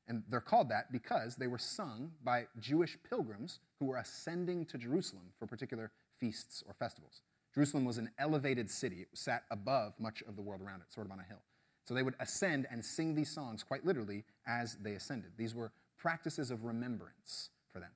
And 0.08 0.22
they're 0.28 0.40
called 0.40 0.68
that 0.70 0.92
because 0.92 1.36
they 1.36 1.48
were 1.48 1.58
sung 1.58 2.12
by 2.25 2.46
Jewish 2.58 2.96
pilgrims 3.08 3.58
who 3.78 3.86
were 3.86 3.96
ascending 3.96 4.64
to 4.66 4.78
Jerusalem 4.78 5.32
for 5.38 5.46
particular 5.46 5.90
feasts 6.18 6.62
or 6.66 6.75
festivals. 6.75 7.22
Jerusalem 7.54 7.84
was 7.84 7.98
an 7.98 8.10
elevated 8.18 8.70
city, 8.70 9.02
it 9.02 9.08
sat 9.14 9.44
above 9.50 9.98
much 9.98 10.22
of 10.28 10.36
the 10.36 10.42
world 10.42 10.62
around 10.62 10.80
it, 10.80 10.92
sort 10.92 11.06
of 11.06 11.12
on 11.12 11.20
a 11.20 11.25
hill. 11.25 11.42
So 11.84 11.94
they 11.94 12.02
would 12.02 12.14
ascend 12.20 12.66
and 12.70 12.84
sing 12.84 13.14
these 13.14 13.30
songs 13.30 13.62
quite 13.62 13.84
literally 13.84 14.25
as 14.46 14.76
they 14.76 14.94
ascended. 14.94 15.32
These 15.36 15.54
were 15.54 15.72
practices 15.98 16.50
of 16.50 16.64
remembrance 16.64 17.50
for 17.72 17.80
them. 17.80 17.90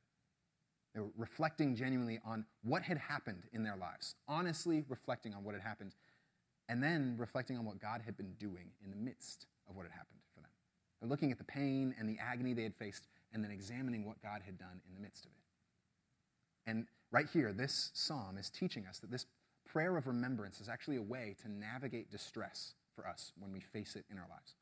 They 0.95 1.00
were 1.00 1.11
reflecting 1.17 1.76
genuinely 1.76 2.21
on 2.25 2.45
what 2.62 2.83
had 2.83 2.99
happened 2.99 3.45
in 3.52 3.62
their 3.62 3.76
lives, 3.76 4.17
honestly 4.26 4.85
reflecting 4.88 5.35
on 5.35 5.45
what 5.45 5.55
had 5.55 5.62
happened, 5.62 5.95
and 6.71 6.81
then 6.81 7.17
reflecting 7.19 7.59
on 7.59 7.65
what 7.65 7.81
God 7.81 8.00
had 8.07 8.17
been 8.17 8.33
doing 8.39 8.71
in 8.85 8.91
the 8.91 8.97
midst 8.97 9.47
of 9.69 9.75
what 9.75 9.83
had 9.83 9.91
happened 9.91 10.21
for 10.33 10.41
them. 10.41 10.50
They're 11.00 11.09
looking 11.11 11.33
at 11.33 11.39
the 11.39 11.45
pain 11.45 11.93
and 11.99 12.09
the 12.09 12.19
agony 12.21 12.55
they 12.55 12.62
had 12.62 12.77
faced, 12.77 13.09
and 13.33 13.43
then 13.43 13.50
examining 13.50 14.07
what 14.07 14.23
God 14.23 14.43
had 14.47 14.57
done 14.57 14.81
in 14.87 14.95
the 14.95 15.00
midst 15.00 15.25
of 15.25 15.33
it. 15.33 16.71
And 16.71 16.87
right 17.11 17.27
here, 17.33 17.53
this 17.53 17.91
psalm 17.93 18.39
is 18.39 18.50
teaching 18.50 18.87
us 18.87 19.00
that 19.00 19.11
this 19.11 19.27
prayer 19.67 19.97
of 19.97 20.07
remembrance 20.07 20.61
is 20.61 20.69
actually 20.69 20.97
a 20.97 21.03
way 21.03 21.35
to 21.43 21.50
navigate 21.50 22.09
distress 22.09 22.75
for 22.95 23.05
us 23.05 23.33
when 23.37 23.53
we 23.53 23.59
face 23.59 23.97
it 23.97 24.05
in 24.09 24.17
our 24.17 24.29
lives. 24.31 24.55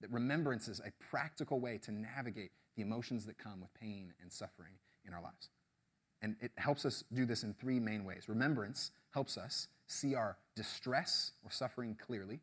That 0.00 0.10
remembrance 0.10 0.66
is 0.66 0.80
a 0.80 0.90
practical 1.10 1.60
way 1.60 1.78
to 1.84 1.92
navigate 1.92 2.50
the 2.74 2.82
emotions 2.82 3.24
that 3.26 3.38
come 3.38 3.60
with 3.60 3.72
pain 3.74 4.14
and 4.20 4.32
suffering 4.32 4.74
in 5.06 5.14
our 5.14 5.22
lives. 5.22 5.48
And 6.22 6.36
it 6.40 6.52
helps 6.56 6.86
us 6.86 7.04
do 7.12 7.26
this 7.26 7.42
in 7.42 7.54
three 7.54 7.80
main 7.80 8.04
ways. 8.04 8.28
Remembrance 8.28 8.92
helps 9.10 9.36
us 9.36 9.68
see 9.86 10.14
our 10.14 10.38
distress 10.54 11.32
or 11.44 11.50
suffering 11.50 11.96
clearly, 12.00 12.40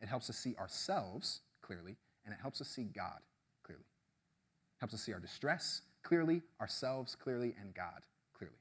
it 0.00 0.08
helps 0.08 0.28
us 0.28 0.36
see 0.36 0.54
ourselves 0.56 1.40
clearly, 1.62 1.96
and 2.24 2.34
it 2.34 2.38
helps 2.40 2.60
us 2.60 2.68
see 2.68 2.84
God 2.84 3.20
clearly. 3.62 3.84
It 3.84 4.80
helps 4.80 4.94
us 4.94 5.02
see 5.02 5.12
our 5.12 5.20
distress 5.20 5.82
clearly, 6.02 6.42
ourselves 6.60 7.14
clearly, 7.14 7.54
and 7.60 7.74
God 7.74 8.02
clearly. 8.36 8.56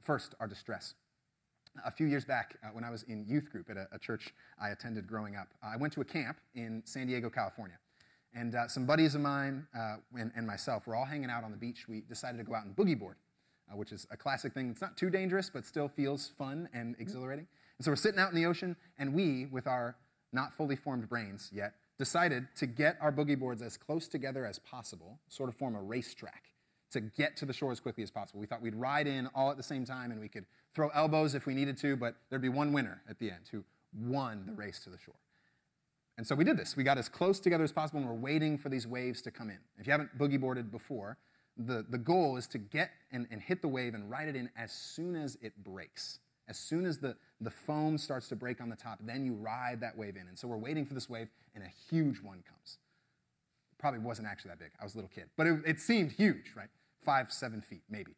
First, 0.00 0.34
our 0.40 0.46
distress. 0.46 0.94
A 1.84 1.90
few 1.90 2.06
years 2.06 2.24
back, 2.24 2.56
uh, 2.62 2.68
when 2.72 2.82
I 2.82 2.90
was 2.90 3.04
in 3.04 3.24
youth 3.28 3.50
group 3.50 3.70
at 3.70 3.76
a, 3.76 3.86
a 3.92 3.98
church 3.98 4.34
I 4.60 4.70
attended 4.70 5.06
growing 5.06 5.36
up, 5.36 5.48
I 5.62 5.76
went 5.76 5.92
to 5.94 6.00
a 6.00 6.04
camp 6.04 6.38
in 6.54 6.82
San 6.84 7.06
Diego, 7.06 7.30
California. 7.30 7.78
And 8.34 8.54
uh, 8.54 8.68
some 8.68 8.84
buddies 8.84 9.14
of 9.14 9.20
mine 9.20 9.66
uh, 9.76 9.96
and, 10.18 10.30
and, 10.36 10.46
myself 10.46 10.86
were 10.86 10.94
all 10.94 11.06
hanging 11.06 11.30
out 11.30 11.44
on 11.44 11.50
the 11.50 11.56
beach. 11.56 11.88
We 11.88 12.02
decided 12.02 12.36
to 12.38 12.44
go 12.44 12.54
out 12.54 12.66
and 12.66 12.76
boogie 12.76 12.98
board, 12.98 13.16
uh, 13.72 13.76
which 13.76 13.92
is 13.92 14.06
a 14.10 14.16
classic 14.16 14.52
thing. 14.52 14.70
It's 14.70 14.80
not 14.80 14.96
too 14.96 15.10
dangerous, 15.10 15.50
but 15.50 15.64
still 15.64 15.88
feels 15.88 16.32
fun 16.38 16.68
and 16.72 16.96
exhilarating. 16.98 17.46
And 17.78 17.84
so 17.84 17.90
we're 17.90 17.96
sitting 17.96 18.20
out 18.20 18.30
in 18.30 18.36
the 18.36 18.46
ocean, 18.46 18.76
and 18.98 19.14
we, 19.14 19.46
with 19.46 19.66
our 19.66 19.96
not 20.32 20.52
fully 20.52 20.76
formed 20.76 21.08
brains 21.08 21.50
yet, 21.52 21.74
decided 21.98 22.46
to 22.56 22.66
get 22.66 22.96
our 23.00 23.10
boogie 23.12 23.38
boards 23.38 23.62
as 23.62 23.76
close 23.76 24.08
together 24.08 24.46
as 24.46 24.58
possible, 24.58 25.18
sort 25.28 25.48
of 25.48 25.56
form 25.56 25.74
a 25.74 25.82
racetrack 25.82 26.44
to 26.90 27.00
get 27.00 27.36
to 27.36 27.44
the 27.44 27.52
shore 27.52 27.72
as 27.72 27.80
quickly 27.80 28.02
as 28.02 28.10
possible. 28.10 28.40
We 28.40 28.46
thought 28.46 28.62
we'd 28.62 28.74
ride 28.74 29.06
in 29.06 29.28
all 29.34 29.50
at 29.50 29.56
the 29.56 29.62
same 29.62 29.84
time 29.84 30.10
and 30.10 30.20
we 30.20 30.28
could 30.28 30.46
throw 30.74 30.88
elbows 30.90 31.34
if 31.34 31.44
we 31.44 31.54
needed 31.54 31.76
to, 31.78 31.96
but 31.96 32.14
there'd 32.30 32.42
be 32.42 32.48
one 32.48 32.72
winner 32.72 33.02
at 33.08 33.18
the 33.18 33.30
end 33.30 33.48
who 33.50 33.64
won 33.92 34.44
the 34.46 34.52
race 34.52 34.80
to 34.84 34.90
the 34.90 34.98
shore. 34.98 35.14
And 36.16 36.26
so 36.26 36.34
we 36.34 36.44
did 36.44 36.56
this. 36.56 36.76
We 36.76 36.84
got 36.84 36.98
as 36.98 37.08
close 37.08 37.40
together 37.40 37.64
as 37.64 37.72
possible 37.72 38.00
and 38.00 38.08
we're 38.08 38.14
waiting 38.14 38.58
for 38.58 38.68
these 38.68 38.86
waves 38.86 39.22
to 39.22 39.30
come 39.30 39.50
in. 39.50 39.58
If 39.76 39.86
you 39.86 39.92
haven't 39.92 40.16
boogie 40.18 40.40
boarded 40.40 40.70
before, 40.70 41.18
the, 41.58 41.84
the 41.88 41.98
goal 41.98 42.36
is 42.36 42.46
to 42.48 42.58
get 42.58 42.90
and, 43.10 43.26
and 43.30 43.42
hit 43.42 43.62
the 43.62 43.68
wave 43.68 43.94
and 43.94 44.10
ride 44.10 44.28
it 44.28 44.36
in 44.36 44.48
as 44.56 44.72
soon 44.72 45.16
as 45.16 45.36
it 45.42 45.64
breaks. 45.64 46.20
As 46.48 46.56
soon 46.56 46.86
as 46.86 46.98
the, 46.98 47.16
the 47.40 47.50
foam 47.50 47.98
starts 47.98 48.28
to 48.28 48.36
break 48.36 48.60
on 48.60 48.70
the 48.70 48.76
top, 48.76 49.00
then 49.02 49.24
you 49.26 49.34
ride 49.34 49.80
that 49.80 49.98
wave 49.98 50.16
in. 50.16 50.28
And 50.28 50.38
so 50.38 50.48
we're 50.48 50.56
waiting 50.56 50.86
for 50.86 50.94
this 50.94 51.10
wave, 51.10 51.28
and 51.54 51.62
a 51.62 51.70
huge 51.90 52.22
one 52.22 52.42
comes. 52.48 52.78
Probably 53.78 54.00
wasn't 54.00 54.28
actually 54.28 54.50
that 54.50 54.58
big. 54.58 54.70
I 54.80 54.84
was 54.84 54.94
a 54.94 54.96
little 54.96 55.10
kid. 55.14 55.24
But 55.36 55.46
it, 55.46 55.60
it 55.66 55.80
seemed 55.80 56.12
huge, 56.12 56.52
right? 56.56 56.68
Five, 57.04 57.30
seven 57.30 57.60
feet, 57.60 57.82
maybe. 57.90 58.12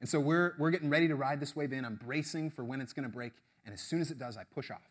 And 0.00 0.08
so 0.08 0.20
we're, 0.20 0.54
we're 0.58 0.70
getting 0.70 0.90
ready 0.90 1.08
to 1.08 1.16
ride 1.16 1.40
this 1.40 1.56
wave 1.56 1.72
in. 1.72 1.84
I'm 1.84 1.96
bracing 1.96 2.50
for 2.50 2.64
when 2.64 2.80
it's 2.80 2.92
going 2.92 3.04
to 3.04 3.12
break. 3.12 3.32
And 3.64 3.72
as 3.72 3.80
soon 3.80 4.00
as 4.00 4.10
it 4.10 4.18
does, 4.18 4.36
I 4.36 4.44
push 4.44 4.70
off. 4.70 4.88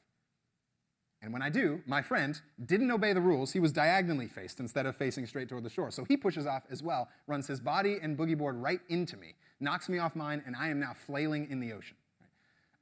And 1.21 1.31
when 1.31 1.43
I 1.43 1.49
do, 1.49 1.81
my 1.85 2.01
friend 2.01 2.39
didn't 2.65 2.89
obey 2.89 3.13
the 3.13 3.21
rules. 3.21 3.53
He 3.53 3.59
was 3.59 3.71
diagonally 3.71 4.27
faced 4.27 4.59
instead 4.59 4.87
of 4.87 4.95
facing 4.95 5.27
straight 5.27 5.49
toward 5.49 5.63
the 5.63 5.69
shore. 5.69 5.91
So 5.91 6.03
he 6.03 6.17
pushes 6.17 6.47
off 6.47 6.63
as 6.71 6.81
well, 6.81 7.09
runs 7.27 7.47
his 7.47 7.59
body 7.59 7.99
and 8.01 8.17
boogie 8.17 8.37
board 8.37 8.55
right 8.55 8.81
into 8.89 9.17
me, 9.17 9.35
knocks 9.59 9.87
me 9.87 9.99
off 9.99 10.15
mine, 10.15 10.41
and 10.45 10.55
I 10.55 10.69
am 10.69 10.79
now 10.79 10.93
flailing 10.93 11.47
in 11.51 11.59
the 11.59 11.73
ocean. 11.73 11.97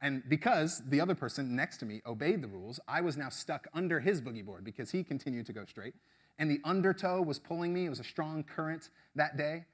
And 0.01 0.24
because 0.29 0.81
the 0.88 1.01
other 1.01 1.15
person 1.15 1.53
next 1.53 1.77
to 1.79 1.86
me 1.86 2.01
obeyed 2.05 2.41
the 2.41 2.48
rules, 2.48 2.79
I 2.88 3.01
was 3.01 3.17
now 3.17 3.27
stuck 3.27 3.67
under 3.74 4.00
his 4.00 4.22
boogie 4.22 4.46
board 4.46 4.63
because 4.63 4.91
he 4.91 5.03
continued 5.03 5.46
to 5.48 5.53
go 5.53 5.65
straight. 5.65 5.93
And 6.38 6.50
the 6.50 6.62
undertow 6.63 7.22
was 7.22 7.38
pulling 7.38 7.74
me. 7.74 7.86
It 7.86 7.89
was 7.89 8.00
a 8.00 8.05
strong 8.05 8.43
current 8.43 8.89
that 9.15 9.36
day. 9.36 9.65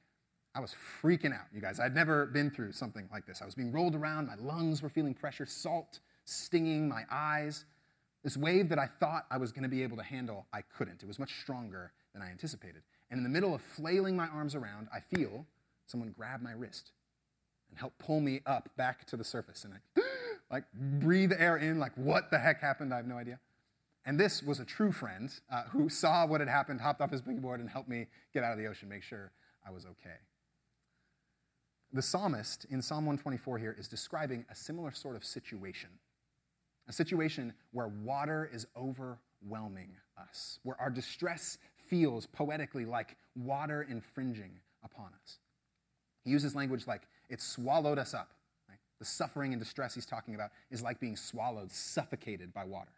I 0.56 0.62
was 0.62 0.74
freaking 1.04 1.34
out, 1.34 1.46
you 1.54 1.62
guys. 1.62 1.80
I'd 1.80 1.94
never 1.94 2.26
been 2.26 2.50
through 2.50 2.72
something 2.72 3.08
like 3.12 3.28
this. 3.28 3.42
I 3.42 3.46
was 3.46 3.54
being 3.54 3.72
rolled 3.72 3.94
around. 3.94 4.28
My 4.28 4.36
lungs 4.36 4.82
were 4.82 4.90
feeling 4.90 5.14
pressure, 5.14 5.46
salt 5.46 6.00
stinging 6.24 6.90
my 6.90 7.04
eyes. 7.12 7.66
This 8.26 8.36
wave 8.36 8.70
that 8.70 8.80
I 8.80 8.88
thought 8.88 9.28
I 9.30 9.38
was 9.38 9.52
going 9.52 9.64
to 9.64 9.70
be 9.70 9.84
able 9.84 9.98
to 9.98 10.04
handle, 10.04 10.48
I 10.52 10.62
couldn't. 10.64 11.04
It 11.04 11.06
was 11.06 11.20
much 11.20 11.40
stronger 11.42 11.94
than 12.12 12.24
I 12.24 12.32
anticipated. 12.32 12.82
And 13.12 13.20
in 13.20 13.24
the 13.24 13.30
middle 13.30 13.54
of 13.54 13.62
flailing 13.62 14.16
my 14.16 14.26
arms 14.26 14.56
around, 14.56 14.88
I 14.92 15.00
feel 15.00 15.46
someone 15.86 16.10
grab 16.10 16.42
my 16.42 16.52
wrist 16.54 16.92
and 17.70 17.78
help 17.78 17.94
pull 18.00 18.22
me 18.22 18.42
up 18.48 18.68
back 18.78 19.06
to 19.08 19.16
the 19.16 19.24
surface. 19.24 19.64
And 19.64 19.76
I 19.76 20.02
like 20.52 20.64
breathe 20.74 21.34
air 21.38 21.58
in, 21.58 21.78
like 21.78 21.92
what 21.94 22.32
the 22.32 22.40
heck 22.40 22.62
happened? 22.62 22.96
I 22.96 22.98
have 22.98 23.06
no 23.06 23.16
idea. 23.16 23.40
And 24.08 24.20
this 24.20 24.42
was 24.42 24.60
a 24.60 24.66
true 24.66 24.92
friend 24.92 25.32
uh, 25.52 25.66
who 25.70 25.88
saw 25.88 26.26
what 26.26 26.42
had 26.42 26.50
happened, 26.50 26.82
hopped 26.82 27.02
off 27.02 27.12
his 27.12 27.22
big 27.22 27.44
board, 27.44 27.60
and 27.60 27.70
helped 27.70 27.90
me 27.90 28.08
get 28.34 28.44
out 28.44 28.54
of 28.54 28.58
the 28.58 28.66
ocean, 28.66 28.90
make 28.90 29.04
sure 29.04 29.34
I 29.64 29.70
was 29.70 29.86
okay. 29.86 30.18
The 31.94 32.02
psalmist 32.02 32.66
in 32.72 32.82
Psalm 32.82 33.06
124 33.06 33.60
here 33.60 33.76
is 33.78 33.88
describing 33.88 34.46
a 34.50 34.56
similar 34.56 34.92
sort 34.92 35.16
of 35.16 35.24
situation 35.24 35.90
a 36.88 36.94
situation 36.94 37.54
where 37.72 37.88
water 37.88 38.50
is 38.52 38.68
overwhelming 38.76 39.90
us, 40.18 40.60
where 40.64 40.80
our 40.80 40.90
distress 40.90 41.58
feels 41.88 42.26
poetically 42.26 42.86
like 42.86 43.16
water 43.36 43.86
infringing 43.90 44.60
upon 44.84 45.08
us. 45.22 45.40
He 46.24 46.32
uses 46.32 46.56
language 46.56 46.88
like, 46.88 47.04
it 47.30 47.42
swallowed 47.42 48.00
us 48.00 48.14
up. 48.14 48.32
Right? 48.70 48.80
The 49.00 49.06
suffering 49.06 49.54
and 49.54 49.62
distress 49.62 49.96
he's 49.96 50.06
talking 50.06 50.36
about 50.36 50.52
is 50.72 50.82
like 50.82 51.00
being 51.00 51.16
swallowed, 51.16 51.72
suffocated 51.72 52.54
by 52.54 52.66
water, 52.66 52.94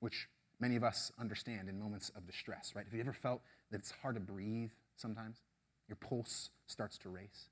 which 0.00 0.28
many 0.60 0.76
of 0.76 0.84
us 0.84 1.12
understand 1.18 1.68
in 1.68 1.78
moments 1.78 2.10
of 2.16 2.26
distress, 2.26 2.72
right? 2.74 2.84
Have 2.84 2.94
you 2.94 3.00
ever 3.00 3.12
felt 3.12 3.42
that 3.70 3.78
it's 3.78 3.92
hard 4.02 4.14
to 4.14 4.20
breathe 4.20 4.70
sometimes? 4.96 5.42
Your 5.88 5.96
pulse 5.96 6.50
starts 6.66 6.98
to 6.98 7.08
race 7.08 7.46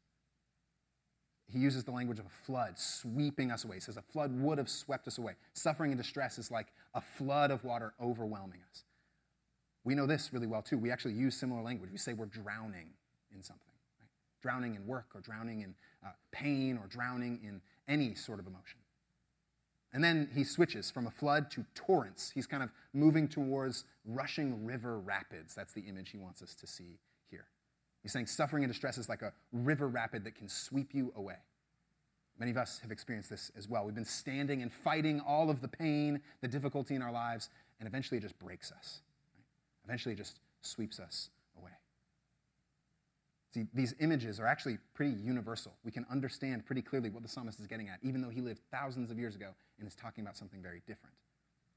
he 1.53 1.59
uses 1.59 1.85
the 1.85 1.91
language 1.91 2.19
of 2.19 2.27
a 2.27 2.45
flood 2.47 2.79
sweeping 2.79 3.51
us 3.51 3.65
away. 3.65 3.77
He 3.77 3.81
says 3.81 3.97
a 3.97 4.03
flood 4.03 4.33
would 4.41 4.59
have 4.59 4.69
swept 4.69 5.07
us 5.07 5.19
away. 5.19 5.35
Suffering 5.53 5.93
and 5.93 6.01
distress 6.01 6.39
is 6.39 6.51
like 6.51 6.69
a 6.95 7.01
flood 7.01 7.51
of 7.51 7.65
water 7.65 7.93
overwhelming 8.01 8.61
us. 8.71 8.85
We 9.85 9.95
know 9.95 10.07
this 10.07 10.33
really 10.33 10.47
well 10.47 10.63
too. 10.63 10.79
We 10.79 10.91
actually 10.91 11.15
use 11.15 11.37
similar 11.37 11.63
language. 11.63 11.91
We 11.93 11.99
say 11.99 12.15
we're 12.15 12.27
drowning 12.27 12.89
in 13.35 13.43
something, 13.43 13.69
right? 14.01 14.09
drowning 14.43 14.75
in 14.75 14.87
work 14.87 15.07
or 15.15 15.21
drowning 15.21 15.61
in 15.61 15.75
uh, 16.05 16.11
pain 16.33 16.79
or 16.79 16.87
drowning 16.87 17.41
in 17.43 17.61
any 17.87 18.15
sort 18.15 18.41
of 18.41 18.47
emotion. 18.47 18.79
And 19.93 20.03
then 20.03 20.29
he 20.35 20.43
switches 20.43 20.91
from 20.91 21.07
a 21.07 21.11
flood 21.11 21.51
to 21.53 21.65
torrents. 21.75 22.33
He's 22.35 22.47
kind 22.47 22.63
of 22.63 22.71
moving 22.93 23.29
towards 23.29 23.85
rushing 24.05 24.65
river 24.65 24.99
rapids. 24.99 25.55
That's 25.55 25.73
the 25.73 25.83
image 25.83 26.11
he 26.11 26.19
wants 26.19 26.43
us 26.43 26.55
to 26.57 26.67
see 26.67 26.99
He's 28.05 28.13
saying 28.13 28.27
suffering 28.27 28.63
and 28.63 28.71
distress 28.71 28.99
is 28.99 29.09
like 29.09 29.23
a 29.23 29.33
river 29.51 29.89
rapid 29.89 30.25
that 30.25 30.37
can 30.37 30.47
sweep 30.47 30.95
you 30.95 31.11
away. 31.17 31.39
Many 32.39 32.51
of 32.51 32.59
us 32.59 32.81
have 32.81 32.93
experienced 32.93 33.31
this 33.31 33.51
as 33.57 33.67
well. 33.67 33.87
We've 33.87 33.95
been 33.95 34.05
standing 34.05 34.61
and 34.61 34.71
fighting 34.71 35.21
all 35.21 35.49
of 35.49 35.63
the 35.63 35.69
pain, 35.69 36.21
the 36.43 36.49
difficulty 36.49 36.95
in 36.95 37.01
our 37.01 37.11
lives, 37.11 37.49
and 37.81 37.89
eventually 37.89 38.19
it 38.19 38.21
just 38.21 38.39
breaks 38.39 38.71
us. 38.71 39.01
Right? 39.35 39.45
Eventually 39.87 40.13
it 40.13 40.19
just 40.19 40.39
sweeps 40.61 41.01
us 41.01 41.31
away. 41.59 41.71
See, 43.55 43.67
these 43.73 43.95
images 44.01 44.39
are 44.39 44.47
actually 44.47 44.77
pretty 44.93 45.13
universal. 45.13 45.73
We 45.83 45.91
can 45.91 46.05
understand 46.11 46.67
pretty 46.67 46.83
clearly 46.83 47.09
what 47.09 47.23
the 47.23 47.29
psalmist 47.29 47.59
is 47.59 47.67
getting 47.67 47.89
at, 47.89 48.01
even 48.03 48.21
though 48.21 48.29
he 48.29 48.43
lived 48.43 48.61
thousands 48.71 49.11
of 49.11 49.19
years 49.19 49.35
ago 49.35 49.51
and 49.79 49.89
is 49.89 49.95
talking 49.95 50.23
about 50.23 50.37
something 50.37 50.61
very 50.61 50.83
different. 50.87 51.15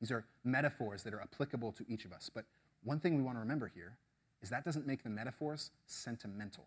These 0.01 0.11
are 0.11 0.25
metaphors 0.43 1.03
that 1.03 1.13
are 1.13 1.21
applicable 1.21 1.71
to 1.71 1.85
each 1.87 2.03
of 2.03 2.11
us. 2.11 2.29
But 2.33 2.43
one 2.83 2.99
thing 2.99 3.15
we 3.15 3.23
want 3.23 3.37
to 3.37 3.39
remember 3.39 3.71
here 3.73 3.97
is 4.41 4.49
that 4.49 4.63
doesn't 4.63 4.85
make 4.85 5.03
the 5.03 5.09
metaphors 5.09 5.71
sentimental. 5.85 6.65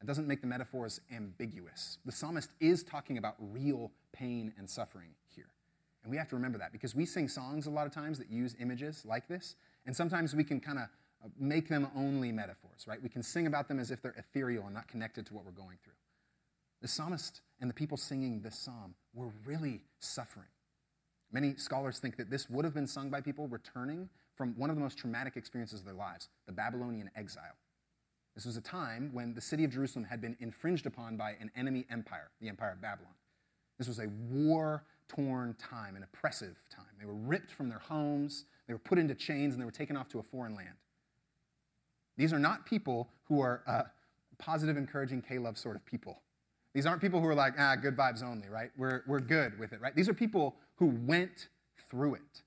It 0.00 0.06
doesn't 0.06 0.26
make 0.26 0.42
the 0.42 0.46
metaphors 0.46 1.00
ambiguous. 1.10 1.98
The 2.04 2.12
psalmist 2.12 2.50
is 2.60 2.82
talking 2.82 3.16
about 3.16 3.36
real 3.38 3.90
pain 4.12 4.52
and 4.58 4.68
suffering 4.68 5.10
here. 5.34 5.48
And 6.02 6.10
we 6.10 6.18
have 6.18 6.28
to 6.28 6.36
remember 6.36 6.58
that 6.58 6.72
because 6.72 6.94
we 6.94 7.06
sing 7.06 7.28
songs 7.28 7.66
a 7.66 7.70
lot 7.70 7.86
of 7.86 7.94
times 7.94 8.18
that 8.18 8.30
use 8.30 8.54
images 8.60 9.04
like 9.06 9.26
this, 9.28 9.56
and 9.86 9.96
sometimes 9.96 10.34
we 10.34 10.44
can 10.44 10.60
kind 10.60 10.78
of 10.78 10.84
uh, 11.24 11.28
make 11.38 11.68
them 11.68 11.88
only 11.96 12.32
metaphors, 12.32 12.86
right? 12.86 13.02
We 13.02 13.08
can 13.08 13.22
sing 13.22 13.46
about 13.46 13.68
them 13.68 13.78
as 13.78 13.90
if 13.90 14.02
they're 14.02 14.14
ethereal 14.18 14.64
and 14.64 14.74
not 14.74 14.88
connected 14.88 15.24
to 15.26 15.34
what 15.34 15.46
we're 15.46 15.52
going 15.52 15.78
through. 15.82 15.94
The 16.82 16.88
psalmist 16.88 17.40
and 17.60 17.70
the 17.70 17.74
people 17.74 17.96
singing 17.96 18.42
this 18.42 18.58
psalm 18.58 18.94
were 19.14 19.30
really 19.46 19.80
suffering. 20.00 20.48
Many 21.32 21.56
scholars 21.56 21.98
think 21.98 22.16
that 22.18 22.28
this 22.28 22.50
would 22.50 22.66
have 22.66 22.74
been 22.74 22.86
sung 22.86 23.08
by 23.08 23.22
people 23.22 23.48
returning 23.48 24.10
from 24.36 24.54
one 24.56 24.70
of 24.70 24.76
the 24.76 24.82
most 24.82 24.98
traumatic 24.98 25.36
experiences 25.36 25.80
of 25.80 25.86
their 25.86 25.94
lives 25.94 26.28
the 26.46 26.52
Babylonian 26.52 27.10
exile. 27.16 27.56
This 28.34 28.44
was 28.44 28.56
a 28.56 28.60
time 28.60 29.10
when 29.12 29.34
the 29.34 29.40
city 29.40 29.64
of 29.64 29.70
Jerusalem 29.70 30.04
had 30.04 30.20
been 30.20 30.36
infringed 30.40 30.86
upon 30.86 31.16
by 31.16 31.36
an 31.40 31.50
enemy 31.56 31.86
empire, 31.88 32.30
the 32.40 32.48
Empire 32.48 32.72
of 32.72 32.80
Babylon. 32.80 33.12
This 33.78 33.86
was 33.86 34.00
a 34.00 34.08
war 34.30 34.84
torn 35.08 35.54
time, 35.54 35.96
an 35.96 36.02
oppressive 36.02 36.56
time. 36.74 36.86
They 36.98 37.06
were 37.06 37.14
ripped 37.14 37.50
from 37.50 37.68
their 37.68 37.78
homes, 37.78 38.46
they 38.66 38.74
were 38.74 38.78
put 38.78 38.98
into 38.98 39.14
chains, 39.14 39.54
and 39.54 39.60
they 39.60 39.66
were 39.66 39.70
taken 39.70 39.96
off 39.96 40.08
to 40.08 40.18
a 40.18 40.22
foreign 40.22 40.54
land. 40.54 40.74
These 42.16 42.32
are 42.32 42.38
not 42.38 42.64
people 42.64 43.10
who 43.24 43.40
are 43.40 43.62
uh, 43.66 43.82
positive, 44.38 44.76
encouraging, 44.76 45.22
K 45.22 45.38
love 45.38 45.58
sort 45.58 45.76
of 45.76 45.84
people. 45.84 46.22
These 46.74 46.86
aren't 46.86 47.00
people 47.00 47.20
who 47.20 47.26
are 47.26 47.34
like, 47.34 47.54
ah, 47.58 47.76
good 47.76 47.96
vibes 47.96 48.22
only, 48.22 48.48
right? 48.48 48.70
We're, 48.76 49.02
we're 49.06 49.20
good 49.20 49.58
with 49.58 49.72
it, 49.72 49.80
right? 49.80 49.94
These 49.94 50.08
are 50.08 50.14
people 50.14 50.56
who 50.76 50.86
went 50.86 51.48
through 51.88 52.14
it. 52.14 52.42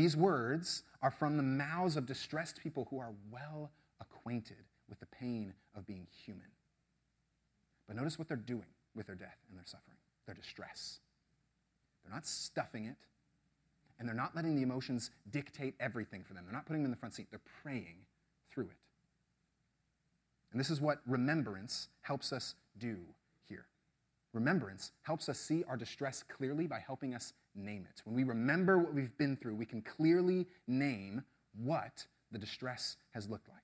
These 0.00 0.16
words 0.16 0.84
are 1.02 1.10
from 1.10 1.36
the 1.36 1.42
mouths 1.42 1.94
of 1.94 2.06
distressed 2.06 2.62
people 2.62 2.86
who 2.88 2.98
are 2.98 3.12
well 3.30 3.70
acquainted 4.00 4.64
with 4.88 4.98
the 4.98 5.04
pain 5.04 5.52
of 5.76 5.86
being 5.86 6.06
human. 6.24 6.46
But 7.86 7.96
notice 7.96 8.18
what 8.18 8.26
they're 8.26 8.38
doing 8.38 8.72
with 8.94 9.08
their 9.08 9.14
death 9.14 9.36
and 9.50 9.58
their 9.58 9.66
suffering 9.66 9.98
their 10.24 10.34
distress. 10.34 11.00
They're 12.02 12.14
not 12.14 12.26
stuffing 12.26 12.86
it, 12.86 12.96
and 13.98 14.08
they're 14.08 14.16
not 14.16 14.34
letting 14.34 14.56
the 14.56 14.62
emotions 14.62 15.10
dictate 15.30 15.74
everything 15.78 16.24
for 16.24 16.32
them. 16.32 16.44
They're 16.46 16.54
not 16.54 16.64
putting 16.64 16.82
them 16.82 16.86
in 16.86 16.92
the 16.92 16.96
front 16.96 17.14
seat, 17.14 17.26
they're 17.30 17.40
praying 17.62 18.06
through 18.50 18.68
it. 18.70 18.78
And 20.50 20.58
this 20.58 20.70
is 20.70 20.80
what 20.80 21.00
remembrance 21.06 21.88
helps 22.00 22.32
us 22.32 22.54
do 22.78 22.96
here. 23.46 23.66
Remembrance 24.32 24.92
helps 25.02 25.28
us 25.28 25.38
see 25.38 25.62
our 25.64 25.76
distress 25.76 26.22
clearly 26.22 26.66
by 26.66 26.78
helping 26.78 27.14
us 27.14 27.34
name 27.54 27.86
it. 27.90 28.02
When 28.04 28.14
we 28.14 28.24
remember 28.24 28.78
what 28.78 28.94
we've 28.94 29.16
been 29.18 29.36
through, 29.36 29.54
we 29.54 29.66
can 29.66 29.82
clearly 29.82 30.46
name 30.66 31.22
what 31.56 32.06
the 32.30 32.38
distress 32.38 32.96
has 33.12 33.28
looked 33.28 33.48
like. 33.48 33.58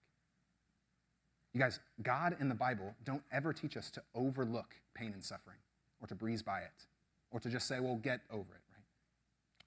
You 1.53 1.61
guys, 1.61 1.81
God 2.03 2.37
and 2.39 2.51
the 2.51 2.55
Bible 2.55 2.95
don't 3.05 3.23
ever 3.33 3.53
teach 3.53 3.77
us 3.77 3.91
to 3.93 4.03
overlook 4.15 4.75
pain 4.95 5.13
and 5.15 5.25
suffering 5.25 5.57
or 6.01 6.07
to 6.09 6.15
breeze 6.15 6.43
by 6.43 6.61
it 6.61 6.87
or 7.31 7.41
to 7.41 7.49
just 7.49 7.67
say, 7.67 7.81
well, 7.81 7.97
get 7.97 8.21
over 8.31 8.41
it, 8.41 8.63
right? 8.73 8.85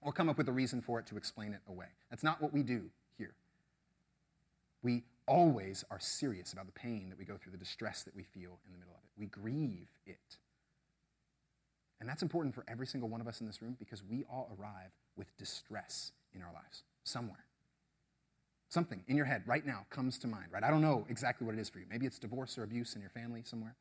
Or 0.01 0.11
come 0.11 0.29
up 0.29 0.37
with 0.37 0.47
a 0.49 0.51
reason 0.51 0.81
for 0.81 0.99
it 0.99 1.07
to 1.07 1.17
explain 1.17 1.53
it 1.53 1.61
away. 1.67 1.87
That's 2.09 2.23
not 2.23 2.41
what 2.41 2.53
we 2.53 2.61
do 2.61 2.91
here. 3.17 3.33
We 4.83 5.03
always 5.27 5.83
are 5.89 5.99
serious 5.99 6.53
about 6.53 6.65
the 6.65 6.71
pain 6.73 7.07
that 7.09 7.17
we 7.17 7.25
go 7.25 7.37
through, 7.37 7.53
the 7.53 7.57
distress 7.57 8.03
that 8.03 8.15
we 8.15 8.23
feel 8.23 8.59
in 8.65 8.71
the 8.71 8.77
middle 8.77 8.93
of 8.93 9.03
it. 9.03 9.09
We 9.17 9.25
grieve 9.27 9.89
it. 10.05 10.37
And 11.99 12.07
that's 12.07 12.21
important 12.21 12.55
for 12.55 12.63
every 12.67 12.87
single 12.87 13.09
one 13.09 13.21
of 13.21 13.27
us 13.27 13.41
in 13.41 13.47
this 13.47 13.61
room 13.61 13.75
because 13.77 14.03
we 14.03 14.23
all 14.31 14.49
arrive 14.59 14.91
with 15.17 15.35
distress 15.37 16.11
in 16.33 16.41
our 16.41 16.53
lives 16.53 16.83
somewhere. 17.03 17.45
Something 18.69 19.03
in 19.07 19.17
your 19.17 19.25
head 19.25 19.43
right 19.47 19.65
now 19.65 19.85
comes 19.89 20.17
to 20.19 20.27
mind, 20.27 20.45
right? 20.51 20.63
I 20.63 20.69
don't 20.69 20.81
know 20.81 21.05
exactly 21.09 21.45
what 21.45 21.55
it 21.55 21.59
is 21.59 21.69
for 21.69 21.79
you. 21.79 21.85
Maybe 21.89 22.05
it's 22.05 22.19
divorce 22.19 22.57
or 22.57 22.63
abuse 22.63 22.95
in 22.95 23.01
your 23.01 23.09
family 23.09 23.41
somewhere. 23.43 23.75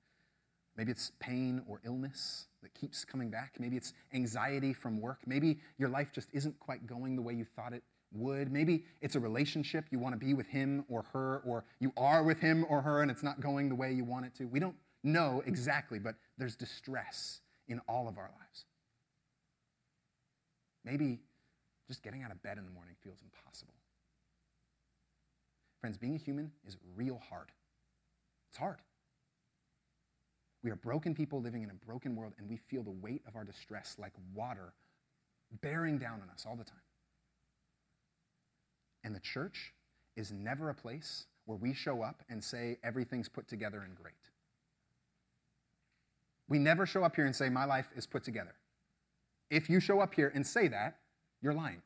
Maybe 0.76 0.92
it's 0.92 1.12
pain 1.20 1.62
or 1.68 1.80
illness 1.84 2.46
that 2.62 2.72
keeps 2.74 3.04
coming 3.04 3.30
back. 3.30 3.54
Maybe 3.58 3.76
it's 3.76 3.92
anxiety 4.14 4.72
from 4.72 5.00
work. 5.00 5.18
Maybe 5.26 5.58
your 5.76 5.88
life 5.88 6.10
just 6.12 6.28
isn't 6.32 6.58
quite 6.58 6.86
going 6.86 7.16
the 7.16 7.22
way 7.22 7.34
you 7.34 7.44
thought 7.44 7.72
it 7.72 7.82
would. 8.12 8.50
Maybe 8.50 8.84
it's 9.02 9.14
a 9.14 9.20
relationship 9.20 9.84
you 9.90 9.98
want 9.98 10.18
to 10.18 10.24
be 10.24 10.34
with 10.34 10.46
him 10.46 10.84
or 10.88 11.04
her, 11.12 11.42
or 11.44 11.64
you 11.80 11.92
are 11.96 12.22
with 12.22 12.40
him 12.40 12.64
or 12.68 12.80
her 12.80 13.02
and 13.02 13.10
it's 13.10 13.22
not 13.22 13.40
going 13.40 13.68
the 13.68 13.74
way 13.74 13.92
you 13.92 14.04
want 14.04 14.24
it 14.24 14.34
to. 14.36 14.44
We 14.46 14.60
don't 14.60 14.76
know 15.04 15.42
exactly, 15.46 15.98
but 15.98 16.14
there's 16.38 16.56
distress 16.56 17.40
in 17.68 17.80
all 17.88 18.08
of 18.08 18.18
our 18.18 18.30
lives. 18.40 18.64
Maybe 20.84 21.20
just 21.86 22.02
getting 22.02 22.22
out 22.22 22.30
of 22.30 22.42
bed 22.42 22.58
in 22.58 22.64
the 22.64 22.70
morning 22.70 22.94
feels 23.02 23.18
impossible. 23.22 23.74
Friends, 25.80 25.96
being 25.96 26.14
a 26.14 26.18
human 26.18 26.50
is 26.66 26.76
real 26.96 27.20
hard. 27.30 27.52
It's 28.50 28.58
hard. 28.58 28.78
We 30.62 30.70
are 30.70 30.76
broken 30.76 31.14
people 31.14 31.40
living 31.40 31.62
in 31.62 31.70
a 31.70 31.86
broken 31.86 32.16
world, 32.16 32.34
and 32.38 32.48
we 32.48 32.56
feel 32.56 32.82
the 32.82 32.90
weight 32.90 33.22
of 33.28 33.36
our 33.36 33.44
distress 33.44 33.96
like 33.98 34.12
water 34.34 34.72
bearing 35.62 35.98
down 35.98 36.20
on 36.20 36.30
us 36.30 36.44
all 36.48 36.56
the 36.56 36.64
time. 36.64 36.76
And 39.04 39.14
the 39.14 39.20
church 39.20 39.72
is 40.16 40.32
never 40.32 40.68
a 40.68 40.74
place 40.74 41.26
where 41.46 41.56
we 41.56 41.72
show 41.72 42.02
up 42.02 42.22
and 42.28 42.42
say 42.42 42.78
everything's 42.82 43.28
put 43.28 43.48
together 43.48 43.82
and 43.82 43.94
great. 43.94 44.14
We 46.48 46.58
never 46.58 46.86
show 46.86 47.04
up 47.04 47.16
here 47.16 47.26
and 47.26 47.36
say, 47.36 47.48
My 47.48 47.64
life 47.64 47.88
is 47.96 48.06
put 48.06 48.24
together. 48.24 48.54
If 49.50 49.68
you 49.70 49.80
show 49.80 50.00
up 50.00 50.14
here 50.14 50.30
and 50.34 50.46
say 50.46 50.68
that, 50.68 50.98
you're 51.40 51.54
lying. 51.54 51.82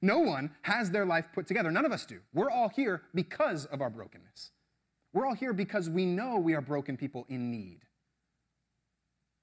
No 0.00 0.18
one 0.18 0.50
has 0.62 0.90
their 0.90 1.06
life 1.06 1.28
put 1.32 1.46
together. 1.46 1.70
None 1.70 1.84
of 1.84 1.92
us 1.92 2.04
do. 2.06 2.20
We're 2.34 2.50
all 2.50 2.68
here 2.68 3.02
because 3.14 3.66
of 3.66 3.80
our 3.80 3.90
brokenness. 3.90 4.50
We're 5.12 5.26
all 5.26 5.34
here 5.34 5.52
because 5.52 5.88
we 5.88 6.06
know 6.06 6.38
we 6.38 6.54
are 6.54 6.60
broken 6.60 6.96
people 6.96 7.26
in 7.28 7.50
need. 7.50 7.80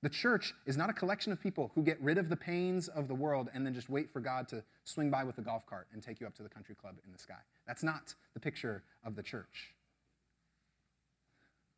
The 0.01 0.09
church 0.09 0.53
is 0.65 0.77
not 0.77 0.89
a 0.89 0.93
collection 0.93 1.31
of 1.31 1.41
people 1.41 1.71
who 1.75 1.83
get 1.83 2.01
rid 2.01 2.17
of 2.17 2.29
the 2.29 2.35
pains 2.35 2.87
of 2.87 3.07
the 3.07 3.15
world 3.15 3.49
and 3.53 3.65
then 3.65 3.73
just 3.73 3.89
wait 3.89 4.11
for 4.11 4.21
God 4.21 4.47
to 4.49 4.63
swing 4.85 5.09
by 5.09 5.23
with 5.23 5.37
a 5.37 5.41
golf 5.41 5.65
cart 5.65 5.87
and 5.93 6.01
take 6.01 6.21
you 6.21 6.27
up 6.27 6.35
to 6.35 6.43
the 6.43 6.49
country 6.49 6.75
club 6.75 6.95
in 7.05 7.11
the 7.11 7.19
sky. 7.19 7.39
That's 7.67 7.83
not 7.83 8.15
the 8.33 8.39
picture 8.39 8.83
of 9.03 9.15
the 9.15 9.23
church. 9.23 9.73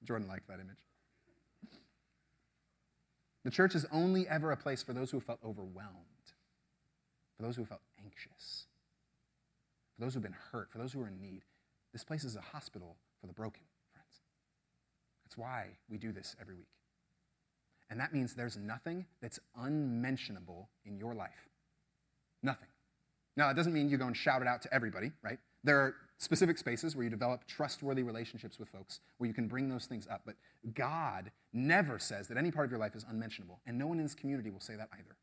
Jordan 0.04 0.28
liked 0.28 0.48
that 0.48 0.60
image. 0.60 0.78
The 3.44 3.52
church 3.52 3.76
is 3.76 3.86
only 3.92 4.28
ever 4.28 4.52
a 4.52 4.58
place 4.58 4.84
for 4.84 4.94
those 4.94 5.12
who 5.12 5.18
have 5.18 5.26
felt 5.26 5.40
overwhelmed, 5.44 5.96
for 7.36 7.44
those 7.44 7.56
who 7.56 7.64
have 7.64 7.70
felt 7.70 7.82
anxious, 8.04 8.66
for 9.96 10.06
those 10.06 10.14
who 10.14 10.18
have 10.18 10.24
been 10.24 10.38
hurt, 10.52 10.72
for 10.72 10.78
those 10.78 10.94
who 10.94 11.02
are 11.02 11.08
in 11.08 11.20
need. 11.20 11.42
This 11.92 12.04
place 12.04 12.24
is 12.24 12.36
a 12.36 12.42
hospital 12.42 12.98
for 13.20 13.28
the 13.28 13.34
broken, 13.34 13.64
friends. 13.94 14.22
That's 15.26 15.38
why 15.38 15.68
we 15.90 15.98
do 15.98 16.12
this 16.12 16.36
every 16.40 16.56
week. 16.56 16.68
And 17.90 18.00
that 18.00 18.14
means 18.14 18.36
there's 18.36 18.58
nothing 18.58 19.06
that's 19.22 19.40
unmentionable 19.58 20.70
in 20.86 20.98
your 20.98 21.14
life. 21.14 21.50
Nothing. 22.42 22.70
Now, 23.36 23.48
that 23.48 23.56
doesn't 23.56 23.74
mean 23.74 23.90
you 23.90 23.98
go 23.98 24.08
and 24.08 24.16
shout 24.16 24.42
it 24.42 24.48
out 24.48 24.62
to 24.62 24.74
everybody, 24.74 25.12
right? 25.22 25.40
There 25.64 25.80
are 25.80 25.96
specific 26.22 26.60
spaces 26.60 26.96
where 26.96 27.04
you 27.04 27.10
develop 27.10 27.48
trustworthy 27.48 28.04
relationships 28.04 28.60
with 28.60 28.70
folks 28.70 29.00
where 29.18 29.28
you 29.28 29.34
can 29.34 29.48
bring 29.48 29.70
those 29.70 29.88
things 29.88 30.08
up. 30.08 30.22
But 30.24 30.36
God 30.76 31.32
never 31.52 31.98
says 31.98 32.28
that 32.28 32.38
any 32.38 32.52
part 32.52 32.66
of 32.66 32.72
your 32.72 32.80
life 32.80 32.96
is 32.96 33.04
unmentionable, 33.10 33.60
and 33.66 33.76
no 33.76 33.88
one 33.88 33.98
in 33.98 34.04
this 34.04 34.14
community 34.14 34.52
will 34.52 34.60
say 34.60 34.76
that 34.76 34.90
either. 34.94 35.18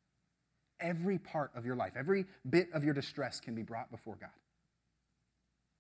Every 0.81 1.19
part 1.19 1.53
of 1.55 1.65
your 1.65 1.77
life, 1.77 1.93
every 1.97 2.27
bit 2.51 2.69
of 2.73 2.83
your 2.83 2.95
distress 2.95 3.39
can 3.39 3.55
be 3.55 3.63
brought 3.63 3.93
before 3.93 4.17
God. 4.21 4.31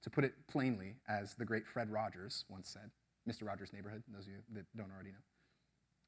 To 0.05 0.11
put 0.11 0.25
it 0.25 0.35
plainly, 0.49 0.95
as 1.09 1.35
the 1.35 1.45
great 1.45 1.67
Fred 1.67 1.91
Rogers 1.91 2.45
once 2.49 2.69
said, 2.69 2.91
Mr. 3.29 3.45
Rogers' 3.45 3.73
Neighborhood, 3.73 4.05
those 4.07 4.27
of 4.27 4.33
you 4.33 4.39
that 4.55 4.67
don't 4.77 4.91
already 4.95 5.11
know. 5.11 5.19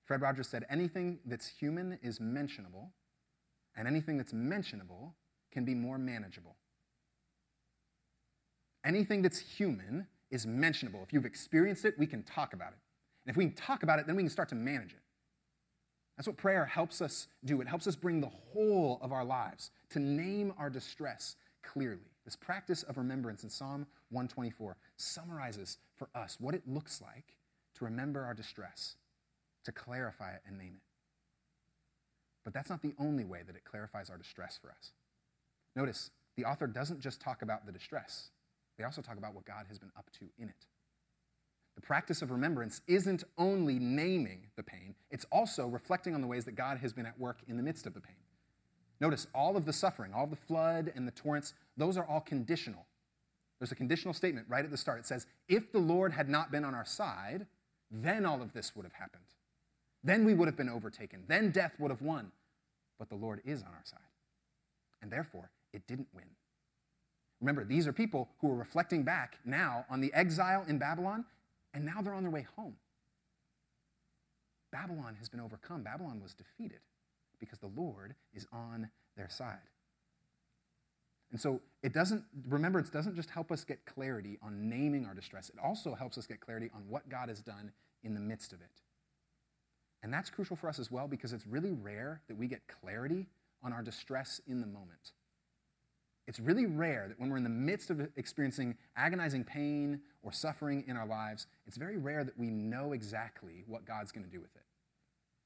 Fred 0.04 0.22
Rogers 0.22 0.48
said, 0.48 0.64
anything 0.70 1.18
that's 1.26 1.48
human 1.48 1.98
is 2.00 2.20
mentionable, 2.20 2.92
and 3.76 3.88
anything 3.88 4.16
that's 4.16 4.32
mentionable 4.32 5.16
can 5.52 5.64
be 5.64 5.74
more 5.74 5.98
manageable. 5.98 6.54
Anything 8.84 9.22
that's 9.22 9.38
human 9.38 10.06
is 10.30 10.46
mentionable. 10.46 11.02
If 11.02 11.12
you've 11.12 11.26
experienced 11.26 11.84
it, 11.84 11.98
we 11.98 12.06
can 12.06 12.22
talk 12.22 12.52
about 12.52 12.68
it. 12.68 12.78
And 13.26 13.30
if 13.30 13.36
we 13.36 13.44
can 13.46 13.54
talk 13.54 13.82
about 13.82 13.98
it, 13.98 14.06
then 14.06 14.16
we 14.16 14.22
can 14.22 14.30
start 14.30 14.48
to 14.50 14.54
manage 14.54 14.92
it. 14.92 15.02
That's 16.16 16.28
what 16.28 16.36
prayer 16.36 16.66
helps 16.66 17.00
us 17.00 17.28
do. 17.44 17.60
It 17.60 17.68
helps 17.68 17.86
us 17.86 17.96
bring 17.96 18.20
the 18.20 18.30
whole 18.52 18.98
of 19.02 19.12
our 19.12 19.24
lives 19.24 19.70
to 19.90 19.98
name 19.98 20.52
our 20.58 20.70
distress 20.70 21.36
clearly. 21.62 22.12
This 22.24 22.36
practice 22.36 22.82
of 22.82 22.98
remembrance 22.98 23.42
in 23.42 23.50
Psalm 23.50 23.86
124 24.10 24.76
summarizes 24.96 25.78
for 25.96 26.08
us 26.14 26.36
what 26.38 26.54
it 26.54 26.62
looks 26.66 27.00
like 27.00 27.36
to 27.76 27.84
remember 27.84 28.24
our 28.24 28.34
distress, 28.34 28.96
to 29.64 29.72
clarify 29.72 30.32
it 30.32 30.42
and 30.46 30.58
name 30.58 30.74
it. 30.76 30.82
But 32.44 32.54
that's 32.54 32.70
not 32.70 32.82
the 32.82 32.94
only 32.98 33.24
way 33.24 33.40
that 33.46 33.56
it 33.56 33.64
clarifies 33.64 34.10
our 34.10 34.18
distress 34.18 34.58
for 34.60 34.70
us. 34.70 34.92
Notice, 35.76 36.10
the 36.36 36.44
author 36.44 36.66
doesn't 36.66 37.00
just 37.00 37.20
talk 37.20 37.42
about 37.42 37.66
the 37.66 37.72
distress, 37.72 38.30
they 38.80 38.84
also 38.84 39.02
talk 39.02 39.18
about 39.18 39.34
what 39.34 39.44
God 39.44 39.66
has 39.68 39.78
been 39.78 39.92
up 39.94 40.08
to 40.18 40.24
in 40.38 40.48
it. 40.48 40.64
The 41.74 41.82
practice 41.82 42.22
of 42.22 42.30
remembrance 42.30 42.80
isn't 42.86 43.24
only 43.36 43.78
naming 43.78 44.46
the 44.56 44.62
pain, 44.62 44.94
it's 45.10 45.26
also 45.30 45.66
reflecting 45.66 46.14
on 46.14 46.22
the 46.22 46.26
ways 46.26 46.46
that 46.46 46.54
God 46.54 46.78
has 46.78 46.94
been 46.94 47.04
at 47.04 47.20
work 47.20 47.40
in 47.46 47.58
the 47.58 47.62
midst 47.62 47.86
of 47.86 47.92
the 47.92 48.00
pain. 48.00 48.16
Notice 48.98 49.26
all 49.34 49.54
of 49.58 49.66
the 49.66 49.72
suffering, 49.74 50.14
all 50.14 50.26
the 50.26 50.34
flood 50.34 50.90
and 50.96 51.06
the 51.06 51.12
torrents, 51.12 51.52
those 51.76 51.98
are 51.98 52.06
all 52.06 52.22
conditional. 52.22 52.86
There's 53.58 53.70
a 53.70 53.76
conditional 53.76 54.14
statement 54.14 54.46
right 54.48 54.64
at 54.64 54.70
the 54.70 54.78
start. 54.78 54.98
It 54.98 55.06
says, 55.06 55.26
If 55.46 55.72
the 55.72 55.78
Lord 55.78 56.12
had 56.12 56.30
not 56.30 56.50
been 56.50 56.64
on 56.64 56.74
our 56.74 56.86
side, 56.86 57.46
then 57.90 58.24
all 58.24 58.40
of 58.40 58.54
this 58.54 58.74
would 58.74 58.86
have 58.86 58.94
happened. 58.94 59.24
Then 60.02 60.24
we 60.24 60.32
would 60.32 60.48
have 60.48 60.56
been 60.56 60.70
overtaken. 60.70 61.24
Then 61.28 61.50
death 61.50 61.74
would 61.78 61.90
have 61.90 62.00
won. 62.00 62.32
But 62.98 63.10
the 63.10 63.16
Lord 63.16 63.42
is 63.44 63.60
on 63.60 63.68
our 63.68 63.84
side. 63.84 63.98
And 65.02 65.10
therefore, 65.10 65.50
it 65.74 65.86
didn't 65.86 66.08
win. 66.14 66.24
Remember, 67.40 67.64
these 67.64 67.86
are 67.86 67.92
people 67.92 68.28
who 68.40 68.50
are 68.50 68.56
reflecting 68.56 69.02
back 69.02 69.38
now 69.44 69.86
on 69.90 70.00
the 70.00 70.12
exile 70.12 70.64
in 70.68 70.78
Babylon, 70.78 71.24
and 71.72 71.84
now 71.84 72.02
they're 72.02 72.14
on 72.14 72.22
their 72.22 72.30
way 72.30 72.46
home. 72.56 72.76
Babylon 74.70 75.16
has 75.18 75.28
been 75.28 75.40
overcome. 75.40 75.82
Babylon 75.82 76.20
was 76.22 76.34
defeated 76.34 76.80
because 77.38 77.58
the 77.58 77.70
Lord 77.74 78.14
is 78.34 78.46
on 78.52 78.90
their 79.16 79.28
side. 79.28 79.58
And 81.30 81.40
so 81.40 81.60
it 81.82 81.92
doesn't, 81.92 82.24
remembrance 82.48 82.90
doesn't 82.90 83.16
just 83.16 83.30
help 83.30 83.52
us 83.52 83.64
get 83.64 83.84
clarity 83.86 84.38
on 84.42 84.68
naming 84.68 85.06
our 85.06 85.14
distress, 85.14 85.48
it 85.48 85.60
also 85.62 85.94
helps 85.94 86.18
us 86.18 86.26
get 86.26 86.40
clarity 86.40 86.70
on 86.74 86.82
what 86.88 87.08
God 87.08 87.28
has 87.28 87.40
done 87.40 87.72
in 88.02 88.14
the 88.14 88.20
midst 88.20 88.52
of 88.52 88.60
it. 88.60 88.82
And 90.02 90.12
that's 90.12 90.30
crucial 90.30 90.56
for 90.56 90.68
us 90.68 90.78
as 90.78 90.90
well 90.90 91.06
because 91.06 91.32
it's 91.32 91.46
really 91.46 91.72
rare 91.72 92.22
that 92.28 92.36
we 92.36 92.46
get 92.46 92.62
clarity 92.80 93.26
on 93.62 93.72
our 93.72 93.82
distress 93.82 94.40
in 94.46 94.60
the 94.60 94.66
moment. 94.66 95.12
It's 96.30 96.38
really 96.38 96.64
rare 96.64 97.06
that 97.08 97.18
when 97.18 97.28
we're 97.28 97.38
in 97.38 97.42
the 97.42 97.48
midst 97.48 97.90
of 97.90 98.08
experiencing 98.14 98.76
agonizing 98.94 99.42
pain 99.42 99.98
or 100.22 100.30
suffering 100.30 100.84
in 100.86 100.96
our 100.96 101.04
lives, 101.04 101.48
it's 101.66 101.76
very 101.76 101.96
rare 101.96 102.22
that 102.22 102.38
we 102.38 102.50
know 102.50 102.92
exactly 102.92 103.64
what 103.66 103.84
God's 103.84 104.12
going 104.12 104.24
to 104.24 104.30
do 104.30 104.40
with 104.40 104.54
it. 104.54 104.62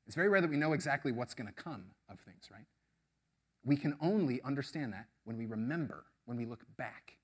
It's 0.06 0.14
very 0.14 0.28
rare 0.28 0.42
that 0.42 0.50
we 0.50 0.58
know 0.58 0.74
exactly 0.74 1.10
what's 1.10 1.32
going 1.32 1.46
to 1.46 1.54
come 1.54 1.84
of 2.10 2.20
things, 2.20 2.50
right? 2.52 2.66
We 3.64 3.78
can 3.78 3.96
only 3.98 4.42
understand 4.42 4.92
that 4.92 5.06
when 5.24 5.38
we 5.38 5.46
remember, 5.46 6.04
when 6.26 6.36
we 6.36 6.44
look 6.44 6.66
back. 6.76 7.16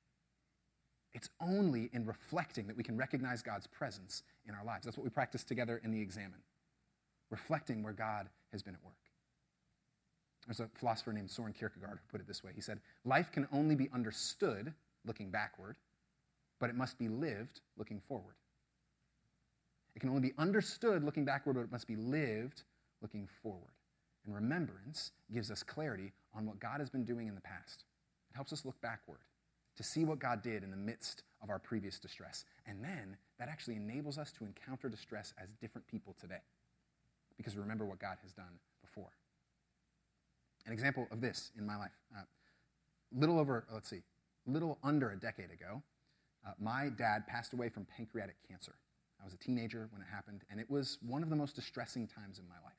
It's 1.12 1.28
only 1.38 1.90
in 1.92 2.06
reflecting 2.06 2.66
that 2.68 2.78
we 2.78 2.82
can 2.82 2.96
recognize 2.96 3.42
God's 3.42 3.66
presence 3.66 4.22
in 4.48 4.54
our 4.54 4.64
lives. 4.64 4.86
That's 4.86 4.96
what 4.96 5.04
we 5.04 5.10
practice 5.10 5.44
together 5.44 5.82
in 5.84 5.90
the 5.90 6.00
Examen, 6.00 6.40
reflecting 7.30 7.82
where 7.82 7.92
God 7.92 8.30
has 8.52 8.62
been 8.62 8.72
at 8.74 8.82
work. 8.82 9.09
There's 10.46 10.60
a 10.60 10.68
philosopher 10.74 11.12
named 11.12 11.30
Soren 11.30 11.52
Kierkegaard 11.52 11.98
who 11.98 12.10
put 12.10 12.20
it 12.20 12.26
this 12.26 12.42
way. 12.42 12.52
He 12.54 12.60
said, 12.60 12.80
Life 13.04 13.30
can 13.30 13.46
only 13.52 13.74
be 13.74 13.88
understood 13.92 14.72
looking 15.04 15.30
backward, 15.30 15.76
but 16.58 16.70
it 16.70 16.76
must 16.76 16.98
be 16.98 17.08
lived 17.08 17.60
looking 17.76 18.00
forward. 18.00 18.34
It 19.94 20.00
can 20.00 20.08
only 20.08 20.22
be 20.22 20.34
understood 20.38 21.04
looking 21.04 21.24
backward, 21.24 21.54
but 21.54 21.62
it 21.62 21.72
must 21.72 21.86
be 21.86 21.96
lived 21.96 22.62
looking 23.02 23.28
forward. 23.42 23.72
And 24.24 24.34
remembrance 24.34 25.12
gives 25.32 25.50
us 25.50 25.62
clarity 25.62 26.12
on 26.34 26.46
what 26.46 26.60
God 26.60 26.80
has 26.80 26.90
been 26.90 27.04
doing 27.04 27.28
in 27.28 27.34
the 27.34 27.40
past. 27.40 27.84
It 28.30 28.36
helps 28.36 28.52
us 28.52 28.64
look 28.64 28.80
backward 28.80 29.20
to 29.76 29.82
see 29.82 30.04
what 30.04 30.18
God 30.18 30.42
did 30.42 30.62
in 30.62 30.70
the 30.70 30.76
midst 30.76 31.22
of 31.42 31.50
our 31.50 31.58
previous 31.58 31.98
distress. 31.98 32.44
And 32.66 32.84
then 32.84 33.16
that 33.38 33.48
actually 33.48 33.76
enables 33.76 34.18
us 34.18 34.32
to 34.32 34.44
encounter 34.44 34.88
distress 34.88 35.32
as 35.42 35.48
different 35.60 35.86
people 35.86 36.14
today 36.20 36.42
because 37.36 37.54
we 37.54 37.62
remember 37.62 37.86
what 37.86 37.98
God 37.98 38.18
has 38.22 38.32
done 38.32 38.58
before. 38.82 39.10
An 40.66 40.72
example 40.72 41.06
of 41.10 41.20
this 41.20 41.50
in 41.58 41.66
my 41.66 41.76
life. 41.76 41.90
Uh, 42.16 42.22
little 43.12 43.38
over, 43.38 43.66
let's 43.72 43.88
see, 43.88 44.02
little 44.46 44.78
under 44.82 45.10
a 45.10 45.16
decade 45.16 45.50
ago, 45.50 45.82
Uh, 46.46 46.52
my 46.58 46.88
dad 46.88 47.26
passed 47.26 47.52
away 47.52 47.68
from 47.68 47.84
pancreatic 47.84 48.36
cancer. 48.48 48.72
I 49.20 49.24
was 49.24 49.34
a 49.34 49.36
teenager 49.36 49.88
when 49.92 50.00
it 50.00 50.08
happened, 50.10 50.42
and 50.50 50.58
it 50.58 50.70
was 50.70 50.98
one 51.02 51.22
of 51.22 51.28
the 51.28 51.36
most 51.36 51.54
distressing 51.54 52.06
times 52.06 52.38
in 52.38 52.48
my 52.48 52.54
life. 52.64 52.78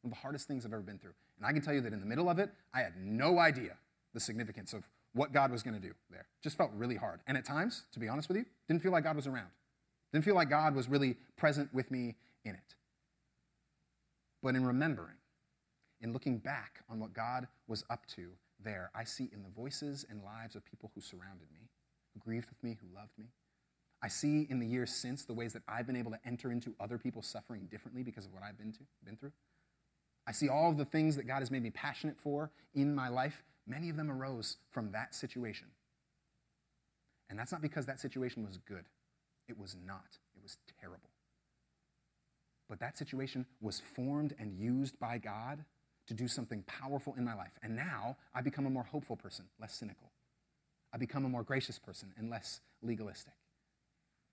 One 0.00 0.10
of 0.10 0.16
the 0.16 0.22
hardest 0.22 0.48
things 0.48 0.64
I've 0.64 0.72
ever 0.72 0.82
been 0.82 0.98
through. 0.98 1.14
And 1.36 1.46
I 1.46 1.52
can 1.52 1.60
tell 1.60 1.74
you 1.74 1.82
that 1.82 1.92
in 1.92 2.00
the 2.00 2.06
middle 2.06 2.30
of 2.30 2.38
it, 2.38 2.50
I 2.72 2.80
had 2.80 2.96
no 2.96 3.38
idea 3.38 3.76
the 4.14 4.20
significance 4.20 4.72
of 4.72 4.88
what 5.12 5.32
God 5.32 5.50
was 5.50 5.62
going 5.62 5.74
to 5.74 5.86
do 5.86 5.94
there. 6.10 6.26
Just 6.42 6.56
felt 6.56 6.70
really 6.72 6.96
hard. 6.96 7.20
And 7.26 7.36
at 7.36 7.44
times, 7.44 7.84
to 7.92 8.00
be 8.00 8.08
honest 8.08 8.28
with 8.28 8.38
you, 8.38 8.46
didn't 8.68 8.82
feel 8.82 8.92
like 8.92 9.04
God 9.04 9.16
was 9.16 9.26
around. 9.26 9.50
Didn't 10.12 10.24
feel 10.24 10.34
like 10.34 10.48
God 10.48 10.74
was 10.74 10.88
really 10.88 11.16
present 11.36 11.72
with 11.74 11.90
me 11.90 12.16
in 12.44 12.54
it. 12.54 12.74
But 14.42 14.54
in 14.54 14.64
remembering, 14.64 15.16
in 16.04 16.12
looking 16.12 16.36
back 16.36 16.82
on 16.90 17.00
what 17.00 17.14
God 17.14 17.48
was 17.66 17.82
up 17.88 18.06
to 18.14 18.28
there, 18.62 18.90
I 18.94 19.04
see 19.04 19.30
in 19.32 19.42
the 19.42 19.48
voices 19.48 20.04
and 20.08 20.22
lives 20.22 20.54
of 20.54 20.64
people 20.64 20.92
who 20.94 21.00
surrounded 21.00 21.50
me, 21.50 21.70
who 22.12 22.20
grieved 22.20 22.50
with 22.50 22.62
me, 22.62 22.76
who 22.78 22.94
loved 22.94 23.12
me. 23.18 23.24
I 24.02 24.08
see 24.08 24.46
in 24.50 24.60
the 24.60 24.66
years 24.66 24.92
since 24.92 25.24
the 25.24 25.32
ways 25.32 25.54
that 25.54 25.62
I've 25.66 25.86
been 25.86 25.96
able 25.96 26.10
to 26.10 26.18
enter 26.26 26.52
into 26.52 26.74
other 26.78 26.98
people's 26.98 27.26
suffering 27.26 27.68
differently 27.70 28.02
because 28.02 28.26
of 28.26 28.34
what 28.34 28.42
I've 28.42 28.58
been, 28.58 28.70
to, 28.72 28.80
been 29.02 29.16
through. 29.16 29.32
I 30.26 30.32
see 30.32 30.46
all 30.46 30.68
of 30.68 30.76
the 30.76 30.84
things 30.84 31.16
that 31.16 31.26
God 31.26 31.38
has 31.38 31.50
made 31.50 31.62
me 31.62 31.70
passionate 31.70 32.20
for 32.20 32.50
in 32.74 32.94
my 32.94 33.08
life. 33.08 33.42
Many 33.66 33.88
of 33.88 33.96
them 33.96 34.10
arose 34.10 34.58
from 34.70 34.92
that 34.92 35.14
situation. 35.14 35.68
And 37.30 37.38
that's 37.38 37.50
not 37.50 37.62
because 37.62 37.86
that 37.86 37.98
situation 37.98 38.44
was 38.44 38.58
good. 38.58 38.84
It 39.48 39.58
was 39.58 39.74
not. 39.86 40.18
It 40.36 40.42
was 40.42 40.58
terrible. 40.78 41.08
But 42.68 42.78
that 42.80 42.98
situation 42.98 43.46
was 43.62 43.80
formed 43.80 44.34
and 44.38 44.52
used 44.58 44.98
by 44.98 45.16
God 45.16 45.64
to 46.06 46.14
do 46.14 46.28
something 46.28 46.62
powerful 46.66 47.14
in 47.16 47.24
my 47.24 47.34
life. 47.34 47.52
And 47.62 47.74
now 47.76 48.16
I 48.34 48.42
become 48.42 48.66
a 48.66 48.70
more 48.70 48.82
hopeful 48.82 49.16
person, 49.16 49.46
less 49.60 49.74
cynical. 49.74 50.10
I 50.92 50.96
become 50.96 51.24
a 51.24 51.28
more 51.28 51.42
gracious 51.42 51.78
person 51.78 52.12
and 52.16 52.30
less 52.30 52.60
legalistic. 52.82 53.34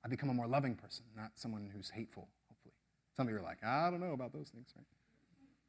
I 0.04 0.08
become 0.08 0.30
a 0.30 0.34
more 0.34 0.48
loving 0.48 0.76
person, 0.76 1.06
not 1.16 1.32
someone 1.36 1.70
who's 1.74 1.90
hateful, 1.90 2.28
hopefully. 2.50 2.74
Some 3.16 3.28
of 3.28 3.34
you 3.34 3.40
are 3.40 3.44
like, 3.44 3.64
I 3.64 3.90
don't 3.90 4.00
know 4.00 4.14
about 4.14 4.34
those 4.34 4.50
things, 4.50 4.68
right? 4.76 4.86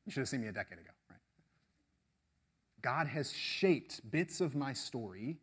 You 0.06 0.12
should 0.12 0.20
have 0.20 0.28
seen 0.28 0.40
me 0.40 0.48
a 0.48 0.52
decade 0.52 0.78
ago, 0.78 0.90
right? 1.10 1.18
God 2.80 3.06
has 3.06 3.32
shaped 3.32 4.10
bits 4.10 4.40
of 4.40 4.54
my 4.54 4.72
story, 4.72 5.38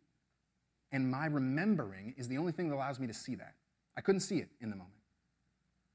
and 0.92 1.10
my 1.10 1.26
remembering 1.26 2.14
is 2.18 2.28
the 2.28 2.36
only 2.36 2.52
thing 2.52 2.68
that 2.68 2.74
allows 2.74 3.00
me 3.00 3.06
to 3.06 3.14
see 3.14 3.34
that. 3.36 3.54
I 3.96 4.02
couldn't 4.02 4.20
see 4.20 4.38
it 4.38 4.50
in 4.60 4.70
the 4.70 4.76
moment. 4.76 4.99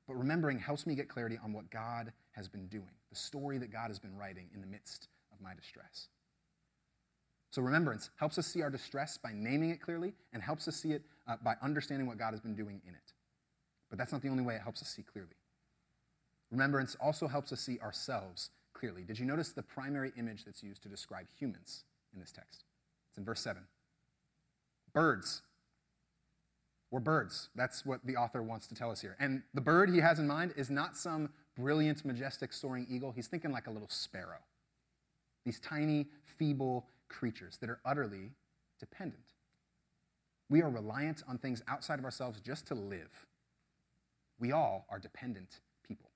But 0.07 0.15
remembering 0.15 0.59
helps 0.59 0.85
me 0.85 0.95
get 0.95 1.09
clarity 1.09 1.39
on 1.43 1.53
what 1.53 1.69
God 1.71 2.13
has 2.31 2.47
been 2.47 2.67
doing, 2.67 2.91
the 3.09 3.15
story 3.15 3.57
that 3.57 3.71
God 3.71 3.87
has 3.87 3.99
been 3.99 4.15
writing 4.15 4.47
in 4.53 4.61
the 4.61 4.67
midst 4.67 5.07
of 5.31 5.41
my 5.41 5.53
distress. 5.55 6.09
So, 7.51 7.61
remembrance 7.61 8.09
helps 8.17 8.37
us 8.37 8.45
see 8.45 8.61
our 8.61 8.69
distress 8.69 9.17
by 9.17 9.31
naming 9.33 9.69
it 9.69 9.81
clearly 9.81 10.13
and 10.33 10.43
helps 10.43 10.67
us 10.67 10.75
see 10.75 10.91
it 10.91 11.03
uh, 11.27 11.37
by 11.43 11.55
understanding 11.61 12.05
what 12.05 12.17
God 12.17 12.31
has 12.31 12.41
been 12.41 12.55
doing 12.55 12.81
in 12.85 12.93
it. 12.93 13.13
But 13.89 13.97
that's 13.97 14.11
not 14.11 14.21
the 14.21 14.29
only 14.29 14.43
way 14.43 14.55
it 14.55 14.61
helps 14.61 14.81
us 14.81 14.89
see 14.89 15.03
clearly. 15.03 15.37
Remembrance 16.51 16.95
also 16.99 17.27
helps 17.27 17.51
us 17.51 17.61
see 17.61 17.79
ourselves 17.79 18.49
clearly. 18.73 19.03
Did 19.03 19.19
you 19.19 19.25
notice 19.25 19.53
the 19.53 19.63
primary 19.63 20.11
image 20.17 20.43
that's 20.45 20.63
used 20.63 20.83
to 20.83 20.89
describe 20.89 21.27
humans 21.39 21.85
in 22.13 22.19
this 22.19 22.31
text? 22.31 22.65
It's 23.09 23.17
in 23.17 23.23
verse 23.23 23.41
7. 23.41 23.63
Birds 24.93 25.41
we're 26.95 27.01
birds. 27.01 27.49
That's 27.55 27.85
what 27.85 27.99
the 28.05 28.15
author 28.15 28.41
wants 28.41 28.67
to 28.67 28.73
tell 28.73 28.89
us 28.89 29.01
here. 29.01 29.17
And 29.19 29.43
the 29.53 29.59
bird 29.59 29.89
he 29.89 29.97
has 29.97 30.17
in 30.17 30.27
mind 30.27 30.53
is 30.55 30.69
not 30.69 30.95
some 30.95 31.27
brilliant, 31.57 32.05
majestic, 32.05 32.53
soaring 32.53 32.87
eagle. 32.89 33.11
He's 33.11 33.27
thinking 33.27 33.51
like 33.51 33.67
a 33.67 33.69
little 33.69 33.89
sparrow. 33.89 34.39
These 35.43 35.59
tiny, 35.59 36.07
feeble 36.23 36.87
creatures 37.09 37.57
that 37.57 37.69
are 37.69 37.81
utterly 37.83 38.31
dependent. 38.79 39.25
We 40.49 40.61
are 40.61 40.69
reliant 40.69 41.21
on 41.27 41.37
things 41.37 41.61
outside 41.67 41.99
of 41.99 42.05
ourselves 42.05 42.39
just 42.39 42.65
to 42.67 42.75
live. 42.75 43.27
We 44.39 44.53
all 44.53 44.85
are 44.89 44.97
dependent 44.97 45.59
people. 45.85 46.11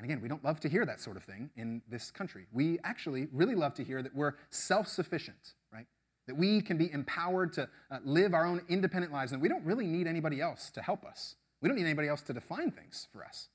And 0.00 0.04
again, 0.04 0.20
we 0.20 0.26
don't 0.26 0.42
love 0.42 0.58
to 0.60 0.68
hear 0.68 0.84
that 0.84 1.00
sort 1.00 1.16
of 1.16 1.22
thing 1.22 1.48
in 1.54 1.80
this 1.88 2.10
country. 2.10 2.46
We 2.52 2.80
actually 2.82 3.28
really 3.32 3.54
love 3.54 3.74
to 3.74 3.84
hear 3.84 4.02
that 4.02 4.16
we're 4.16 4.32
self 4.50 4.88
sufficient, 4.88 5.54
right? 5.72 5.86
That 6.26 6.36
we 6.36 6.60
can 6.60 6.78
be 6.78 6.90
empowered 6.90 7.52
to 7.54 7.68
uh, 7.90 7.98
live 8.04 8.34
our 8.34 8.46
own 8.46 8.62
independent 8.68 9.12
lives, 9.12 9.32
and 9.32 9.42
we 9.42 9.48
don't 9.48 9.64
really 9.64 9.86
need 9.86 10.06
anybody 10.06 10.40
else 10.40 10.70
to 10.70 10.82
help 10.82 11.04
us. 11.04 11.36
We 11.60 11.68
don't 11.68 11.76
need 11.76 11.84
anybody 11.84 12.08
else 12.08 12.22
to 12.22 12.32
define 12.32 12.70
things 12.70 13.08
for 13.12 13.24
us. 13.24 13.48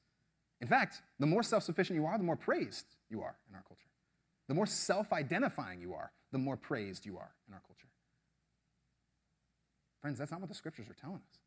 In 0.62 0.68
fact, 0.68 1.02
the 1.20 1.26
more 1.26 1.44
self 1.44 1.64
sufficient 1.64 1.96
you 1.98 2.06
are, 2.06 2.18
the 2.18 2.24
more 2.24 2.36
praised 2.36 2.86
you 3.10 3.22
are 3.22 3.36
in 3.50 3.56
our 3.56 3.64
culture. 3.68 3.90
The 4.48 4.54
more 4.54 4.66
self 4.66 5.14
identifying 5.14 5.80
you 5.80 5.94
are, 5.94 6.12
the 6.32 6.38
more 6.38 6.58
praised 6.58 7.06
you 7.06 7.18
are 7.18 7.32
in 7.48 7.54
our 7.54 7.62
culture. 7.62 7.88
Friends, 10.02 10.18
that's 10.18 10.32
not 10.32 10.40
what 10.40 10.50
the 10.50 10.56
scriptures 10.56 10.90
are 10.90 10.96
telling 10.96 11.18
us. 11.18 11.40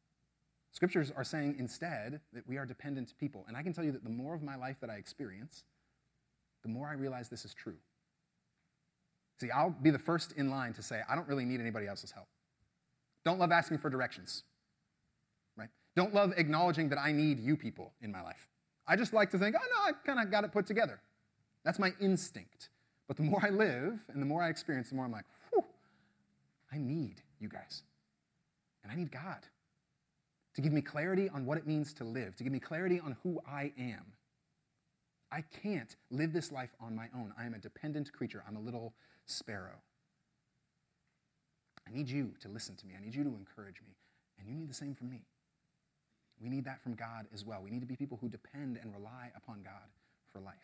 Scriptures 0.72 1.12
are 1.14 1.24
saying 1.24 1.56
instead 1.58 2.20
that 2.32 2.46
we 2.48 2.56
are 2.56 2.64
dependent 2.64 3.12
people. 3.18 3.44
And 3.46 3.56
I 3.56 3.62
can 3.62 3.72
tell 3.72 3.84
you 3.84 3.92
that 3.92 4.04
the 4.04 4.10
more 4.10 4.34
of 4.34 4.42
my 4.42 4.56
life 4.56 4.76
that 4.80 4.88
I 4.88 4.94
experience, 4.94 5.64
the 6.62 6.68
more 6.68 6.88
I 6.88 6.94
realize 6.94 7.28
this 7.28 7.44
is 7.44 7.52
true. 7.54 7.76
See, 9.42 9.50
I'll 9.50 9.70
be 9.70 9.90
the 9.90 9.98
first 9.98 10.30
in 10.36 10.50
line 10.50 10.72
to 10.74 10.82
say, 10.82 11.00
I 11.08 11.16
don't 11.16 11.26
really 11.26 11.44
need 11.44 11.58
anybody 11.58 11.88
else's 11.88 12.12
help. 12.12 12.28
Don't 13.24 13.40
love 13.40 13.50
asking 13.50 13.78
for 13.78 13.90
directions, 13.90 14.44
right? 15.56 15.68
Don't 15.96 16.14
love 16.14 16.32
acknowledging 16.36 16.88
that 16.90 16.98
I 17.00 17.10
need 17.10 17.40
you 17.40 17.56
people 17.56 17.92
in 18.00 18.12
my 18.12 18.22
life. 18.22 18.46
I 18.86 18.94
just 18.94 19.12
like 19.12 19.32
to 19.32 19.38
think, 19.38 19.56
oh 19.58 19.66
no, 19.74 19.82
I 19.82 20.06
kind 20.06 20.24
of 20.24 20.30
got 20.30 20.44
it 20.44 20.52
put 20.52 20.64
together. 20.64 21.00
That's 21.64 21.80
my 21.80 21.92
instinct. 22.00 22.68
But 23.08 23.16
the 23.16 23.24
more 23.24 23.44
I 23.44 23.50
live 23.50 23.98
and 24.12 24.22
the 24.22 24.26
more 24.26 24.44
I 24.44 24.48
experience, 24.48 24.90
the 24.90 24.94
more 24.94 25.06
I'm 25.06 25.10
like, 25.10 25.24
whew, 25.50 25.64
I 26.72 26.78
need 26.78 27.20
you 27.40 27.48
guys. 27.48 27.82
And 28.84 28.92
I 28.92 28.94
need 28.94 29.10
God 29.10 29.44
to 30.54 30.60
give 30.60 30.72
me 30.72 30.82
clarity 30.82 31.28
on 31.30 31.46
what 31.46 31.58
it 31.58 31.66
means 31.66 31.92
to 31.94 32.04
live, 32.04 32.36
to 32.36 32.44
give 32.44 32.52
me 32.52 32.60
clarity 32.60 33.00
on 33.00 33.16
who 33.24 33.40
I 33.44 33.72
am. 33.76 34.04
I 35.32 35.42
can't 35.62 35.96
live 36.12 36.32
this 36.32 36.52
life 36.52 36.70
on 36.78 36.94
my 36.94 37.08
own. 37.12 37.32
I 37.36 37.44
am 37.44 37.54
a 37.54 37.58
dependent 37.58 38.12
creature. 38.12 38.44
I'm 38.46 38.54
a 38.54 38.60
little 38.60 38.94
sparrow. 39.32 39.80
I 41.86 41.90
need 41.90 42.08
you 42.08 42.32
to 42.40 42.48
listen 42.48 42.76
to 42.76 42.86
me. 42.86 42.94
I 42.96 43.02
need 43.02 43.14
you 43.14 43.24
to 43.24 43.34
encourage 43.34 43.80
me. 43.82 43.96
And 44.38 44.48
you 44.48 44.54
need 44.54 44.68
the 44.68 44.74
same 44.74 44.94
from 44.94 45.10
me. 45.10 45.24
We 46.40 46.48
need 46.48 46.64
that 46.64 46.82
from 46.82 46.94
God 46.94 47.26
as 47.32 47.44
well. 47.44 47.60
We 47.62 47.70
need 47.70 47.80
to 47.80 47.86
be 47.86 47.96
people 47.96 48.18
who 48.20 48.28
depend 48.28 48.78
and 48.80 48.92
rely 48.92 49.30
upon 49.36 49.62
God 49.62 49.90
for 50.32 50.40
life. 50.40 50.54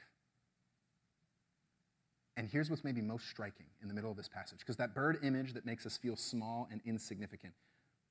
And 2.36 2.48
here's 2.48 2.70
what's 2.70 2.84
maybe 2.84 3.00
most 3.00 3.28
striking 3.28 3.66
in 3.82 3.88
the 3.88 3.94
middle 3.94 4.10
of 4.10 4.16
this 4.16 4.28
passage 4.28 4.60
because 4.60 4.76
that 4.76 4.94
bird 4.94 5.18
image 5.24 5.54
that 5.54 5.66
makes 5.66 5.84
us 5.86 5.96
feel 5.96 6.16
small 6.16 6.68
and 6.70 6.80
insignificant, 6.84 7.52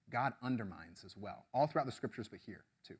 God 0.10 0.34
undermines 0.44 1.04
as 1.06 1.16
well, 1.16 1.46
all 1.54 1.68
throughout 1.68 1.86
the 1.86 1.94
scriptures, 1.94 2.28
but 2.30 2.40
here 2.46 2.66
too. 2.86 2.98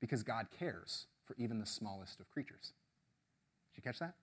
Because 0.00 0.22
God 0.22 0.46
cares 0.58 1.06
for 1.26 1.34
even 1.38 1.58
the 1.58 1.66
smallest 1.66 2.20
of 2.20 2.30
creatures. 2.30 2.72
Did 3.70 3.78
you 3.78 3.82
catch 3.82 3.98
that? 3.98 4.14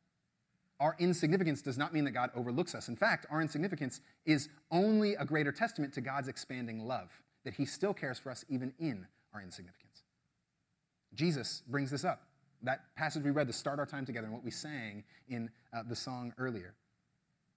Our 0.81 0.95
insignificance 0.97 1.61
does 1.61 1.77
not 1.77 1.93
mean 1.93 2.05
that 2.05 2.11
God 2.11 2.31
overlooks 2.35 2.73
us. 2.73 2.89
In 2.89 2.95
fact, 2.95 3.27
our 3.29 3.39
insignificance 3.39 4.01
is 4.25 4.49
only 4.71 5.13
a 5.13 5.23
greater 5.23 5.51
testament 5.51 5.93
to 5.93 6.01
God's 6.01 6.27
expanding 6.27 6.87
love, 6.87 7.11
that 7.45 7.53
He 7.53 7.65
still 7.65 7.93
cares 7.93 8.17
for 8.17 8.31
us 8.31 8.43
even 8.49 8.73
in 8.79 9.05
our 9.31 9.41
insignificance. 9.41 10.01
Jesus 11.13 11.61
brings 11.67 11.91
this 11.91 12.03
up. 12.03 12.23
That 12.63 12.95
passage 12.95 13.23
we 13.23 13.29
read 13.29 13.45
to 13.47 13.53
start 13.53 13.77
our 13.77 13.85
time 13.85 14.05
together 14.05 14.25
and 14.25 14.33
what 14.33 14.43
we 14.43 14.49
sang 14.49 15.03
in 15.29 15.51
uh, 15.71 15.83
the 15.87 15.95
song 15.95 16.33
earlier. 16.39 16.73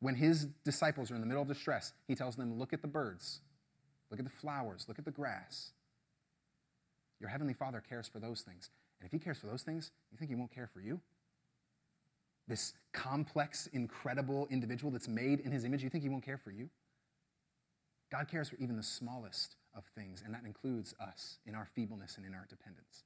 When 0.00 0.14
his 0.14 0.48
disciples 0.64 1.10
are 1.10 1.14
in 1.14 1.22
the 1.22 1.26
middle 1.26 1.42
of 1.42 1.48
distress, 1.48 1.94
he 2.06 2.14
tells 2.14 2.36
them, 2.36 2.58
Look 2.58 2.74
at 2.74 2.82
the 2.82 2.88
birds, 2.88 3.40
look 4.10 4.20
at 4.20 4.26
the 4.26 4.30
flowers, 4.30 4.84
look 4.86 4.98
at 4.98 5.06
the 5.06 5.10
grass. 5.10 5.72
Your 7.20 7.30
heavenly 7.30 7.54
Father 7.54 7.82
cares 7.86 8.06
for 8.06 8.18
those 8.18 8.42
things. 8.42 8.68
And 9.00 9.06
if 9.06 9.12
he 9.12 9.18
cares 9.18 9.38
for 9.38 9.46
those 9.46 9.62
things, 9.62 9.92
you 10.10 10.18
think 10.18 10.30
he 10.30 10.34
won't 10.34 10.54
care 10.54 10.68
for 10.72 10.80
you? 10.80 11.00
This 12.46 12.74
complex, 12.92 13.66
incredible 13.72 14.46
individual 14.50 14.90
that's 14.90 15.08
made 15.08 15.40
in 15.40 15.50
his 15.50 15.64
image, 15.64 15.82
you 15.82 15.90
think 15.90 16.02
he 16.02 16.10
won't 16.10 16.24
care 16.24 16.38
for 16.38 16.50
you? 16.50 16.68
God 18.12 18.28
cares 18.28 18.48
for 18.48 18.56
even 18.56 18.76
the 18.76 18.82
smallest 18.82 19.56
of 19.76 19.84
things, 19.96 20.22
and 20.24 20.34
that 20.34 20.44
includes 20.44 20.94
us 21.00 21.38
in 21.46 21.54
our 21.54 21.66
feebleness 21.74 22.16
and 22.16 22.26
in 22.26 22.34
our 22.34 22.46
dependence. 22.48 23.04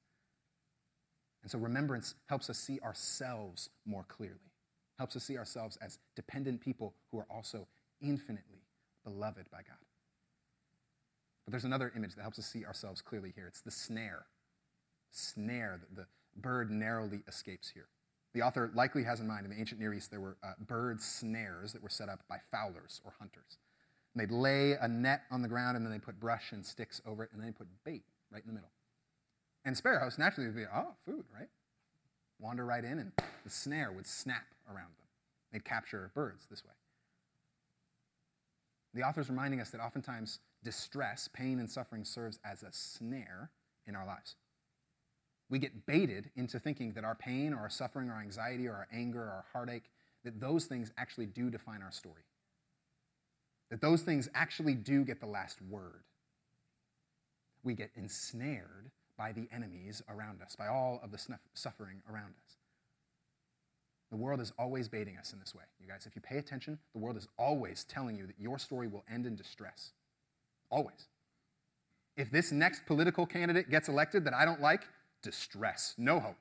And 1.43 1.51
so 1.51 1.59
remembrance 1.59 2.15
helps 2.27 2.51
us 2.51 2.59
see 2.59 2.81
ourselves 2.81 3.71
more 3.87 4.05
clearly, 4.09 4.53
helps 4.99 5.17
us 5.17 5.25
see 5.25 5.39
ourselves 5.39 5.79
as 5.81 5.99
dependent 6.17 6.61
people 6.61 6.95
who 7.11 7.19
are 7.19 7.27
also 7.31 7.69
infinitely 8.03 8.65
beloved 9.05 9.49
by 9.51 9.59
God. 9.59 9.79
But 11.47 11.53
there's 11.53 11.65
another 11.65 11.93
image 11.97 12.15
that 12.17 12.23
helps 12.23 12.39
us 12.39 12.47
see 12.47 12.67
ourselves 12.67 13.01
clearly 13.01 13.33
here. 13.35 13.47
It's 13.47 13.63
the 13.63 13.71
snare. 13.71 14.27
Snare 15.11 15.81
that 15.81 15.97
the 15.97 16.07
bird 16.39 16.71
narrowly 16.71 17.23
escapes 17.27 17.71
here. 17.71 17.89
The 18.35 18.43
author 18.43 18.71
likely 18.75 19.05
has 19.05 19.21
in 19.21 19.27
mind 19.27 19.47
in 19.47 19.51
the 19.51 19.59
ancient 19.59 19.81
Near 19.81 19.95
East 19.95 20.11
there 20.11 20.21
were 20.21 20.37
uh, 20.43 20.53
bird 20.61 21.01
snares 21.01 21.73
that 21.73 21.83
were 21.83 21.89
set 21.89 22.09
up 22.09 22.21
by 22.29 22.39
fowlers 22.51 23.01
or 23.05 23.15
hunters. 23.19 23.59
And 24.15 24.21
they'd 24.21 24.35
lay 24.35 24.73
a 24.73 24.87
net 24.87 25.23
on 25.31 25.43
the 25.43 25.49
ground 25.49 25.77
and 25.77 25.85
then 25.85 25.93
they 25.93 25.99
put 25.99 26.21
brush 26.21 26.53
and 26.53 26.65
sticks 26.65 27.01
over 27.07 27.25
it 27.25 27.31
and 27.33 27.41
then 27.41 27.49
they 27.49 27.53
put 27.53 27.69
bait 27.85 28.05
right 28.31 28.43
in 28.43 28.49
the 28.49 28.55
middle. 28.55 28.71
And 29.65 29.77
sparrows 29.77 30.19
naturally 30.19 30.47
would 30.47 30.57
be, 30.57 30.65
oh, 30.73 30.95
food, 31.05 31.25
right? 31.35 31.49
Wander 32.39 32.65
right 32.65 32.85
in 32.85 32.99
and 32.99 33.13
the 33.45 33.51
snare 33.51 33.93
would 33.93 34.07
snap 34.07 34.47
around 34.69 34.93
them. 34.99 35.07
They'd 35.53 35.65
capture 35.65 36.11
birds 36.15 36.47
this 36.51 36.65
way. 36.65 36.73
The 38.95 39.03
author's 39.03 39.29
reminding 39.29 39.61
us 39.61 39.71
that 39.71 39.81
oftentimes 39.81 40.41
distress, 40.63 41.29
pain, 41.33 41.59
and 41.59 41.71
suffering 41.71 42.05
serves 42.05 42.39
as 42.45 42.63
a 42.63 42.73
snare 42.73 43.51
in 43.87 43.95
our 43.95 44.07
lives. 44.07 44.35
We 45.51 45.59
get 45.59 45.87
baited 45.87 46.31
into 46.37 46.59
thinking 46.59 46.93
that 46.93 47.05
our 47.05 47.15
pain 47.15 47.53
or 47.53 47.61
our 47.61 47.71
suffering 47.71 48.11
or 48.11 48.15
our 48.15 48.21
anxiety 48.21 48.67
or 48.67 48.75
our 48.75 48.89
anger 48.93 49.23
or 49.23 49.31
our 49.31 49.45
heartache, 49.53 49.91
that 50.25 50.41
those 50.41 50.67
things 50.67 50.93
actually 50.99 51.27
do 51.27 51.49
define 51.49 51.83
our 51.83 51.93
story. 51.93 52.23
That 53.71 53.81
those 53.81 54.03
things 54.03 54.29
actually 54.35 54.75
do 54.75 55.05
get 55.05 55.21
the 55.21 55.27
last 55.27 55.61
word. 55.63 56.03
We 57.63 57.75
get 57.75 57.91
ensnared 57.97 58.91
by 59.17 59.33
the 59.33 59.49
enemies 59.53 60.03
around 60.09 60.43
us, 60.43 60.55
by 60.57 60.69
all 60.69 61.01
of 61.03 61.11
the 61.11 61.39
suffering 61.55 62.03
around 62.11 62.35
us. 62.45 62.57
The 64.11 64.17
world 64.17 64.41
is 64.41 64.53
always 64.59 64.89
baiting 64.89 65.19
us 65.19 65.33
in 65.33 65.41
this 65.41 65.55
way. 65.55 65.65
You 65.81 65.87
guys, 65.89 66.07
if 66.07 66.15
you 66.17 66.23
pay 66.23 66.39
attention, 66.39 66.79
the 66.95 66.99
world 66.99 67.17
is 67.17 67.29
always 67.39 67.85
telling 67.85 68.17
you 68.17 68.27
that 68.27 68.39
your 68.39 68.59
story 68.59 68.89
will 68.89 69.05
end 69.13 69.27
in 69.27 69.37
distress. 69.37 69.93
Always. 70.71 71.09
If 72.17 72.31
this 72.31 72.51
next 72.51 72.87
political 72.87 73.27
candidate 73.27 73.71
gets 73.71 73.89
elected 73.89 74.25
that 74.25 74.35
I 74.35 74.45
don't 74.45 74.61
like, 74.61 74.85
distress, 75.23 75.95
no 75.99 76.21
hope. 76.21 76.37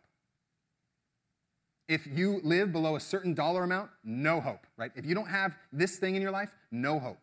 If 1.87 2.05
you 2.05 2.41
live 2.43 2.73
below 2.73 2.95
a 2.97 2.99
certain 2.99 3.33
dollar 3.33 3.63
amount, 3.63 3.91
no 4.03 4.41
hope, 4.41 4.67
right? 4.75 4.91
If 4.95 5.05
you 5.05 5.15
don't 5.15 5.29
have 5.29 5.55
this 5.71 5.97
thing 5.97 6.15
in 6.15 6.21
your 6.21 6.31
life, 6.31 6.53
no 6.69 6.99
hope. 6.99 7.19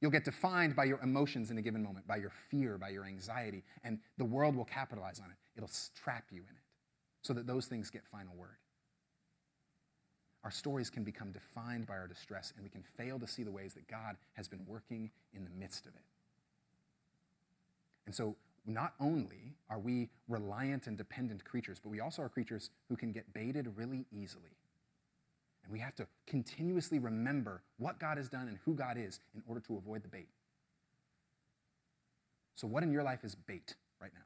You'll 0.00 0.10
get 0.10 0.24
defined 0.24 0.76
by 0.76 0.84
your 0.84 1.00
emotions 1.00 1.50
in 1.50 1.58
a 1.58 1.62
given 1.62 1.82
moment, 1.82 2.06
by 2.06 2.16
your 2.16 2.32
fear, 2.50 2.76
by 2.76 2.90
your 2.90 3.04
anxiety, 3.04 3.62
and 3.84 4.00
the 4.18 4.24
world 4.24 4.56
will 4.56 4.64
capitalize 4.64 5.20
on 5.20 5.30
it. 5.30 5.36
It'll 5.56 5.70
trap 5.94 6.24
you 6.30 6.40
in 6.40 6.56
it 6.56 6.62
so 7.22 7.32
that 7.32 7.46
those 7.46 7.66
things 7.66 7.88
get 7.88 8.02
final 8.06 8.34
word. 8.36 8.56
Our 10.44 10.50
stories 10.50 10.90
can 10.90 11.04
become 11.04 11.30
defined 11.30 11.86
by 11.86 11.94
our 11.94 12.08
distress, 12.08 12.52
and 12.56 12.64
we 12.64 12.68
can 12.68 12.82
fail 12.96 13.18
to 13.20 13.28
see 13.28 13.44
the 13.44 13.52
ways 13.52 13.74
that 13.74 13.86
God 13.86 14.16
has 14.32 14.48
been 14.48 14.66
working 14.66 15.10
in 15.32 15.44
the 15.44 15.50
midst 15.50 15.86
of 15.86 15.94
it. 15.94 16.02
And 18.06 18.14
so 18.14 18.34
not 18.66 18.94
only 19.00 19.54
are 19.68 19.78
we 19.78 20.08
reliant 20.28 20.86
and 20.86 20.96
dependent 20.96 21.44
creatures, 21.44 21.78
but 21.82 21.90
we 21.90 22.00
also 22.00 22.22
are 22.22 22.28
creatures 22.28 22.70
who 22.88 22.96
can 22.96 23.12
get 23.12 23.32
baited 23.32 23.68
really 23.76 24.06
easily. 24.12 24.56
And 25.64 25.72
we 25.72 25.78
have 25.80 25.94
to 25.96 26.06
continuously 26.26 26.98
remember 26.98 27.62
what 27.78 27.98
God 27.98 28.18
has 28.18 28.28
done 28.28 28.48
and 28.48 28.58
who 28.64 28.74
God 28.74 28.96
is 28.98 29.20
in 29.34 29.42
order 29.46 29.60
to 29.60 29.76
avoid 29.76 30.02
the 30.02 30.08
bait. 30.08 30.28
So, 32.56 32.66
what 32.66 32.82
in 32.82 32.92
your 32.92 33.02
life 33.02 33.24
is 33.24 33.34
bait 33.34 33.74
right 34.00 34.10
now? 34.14 34.24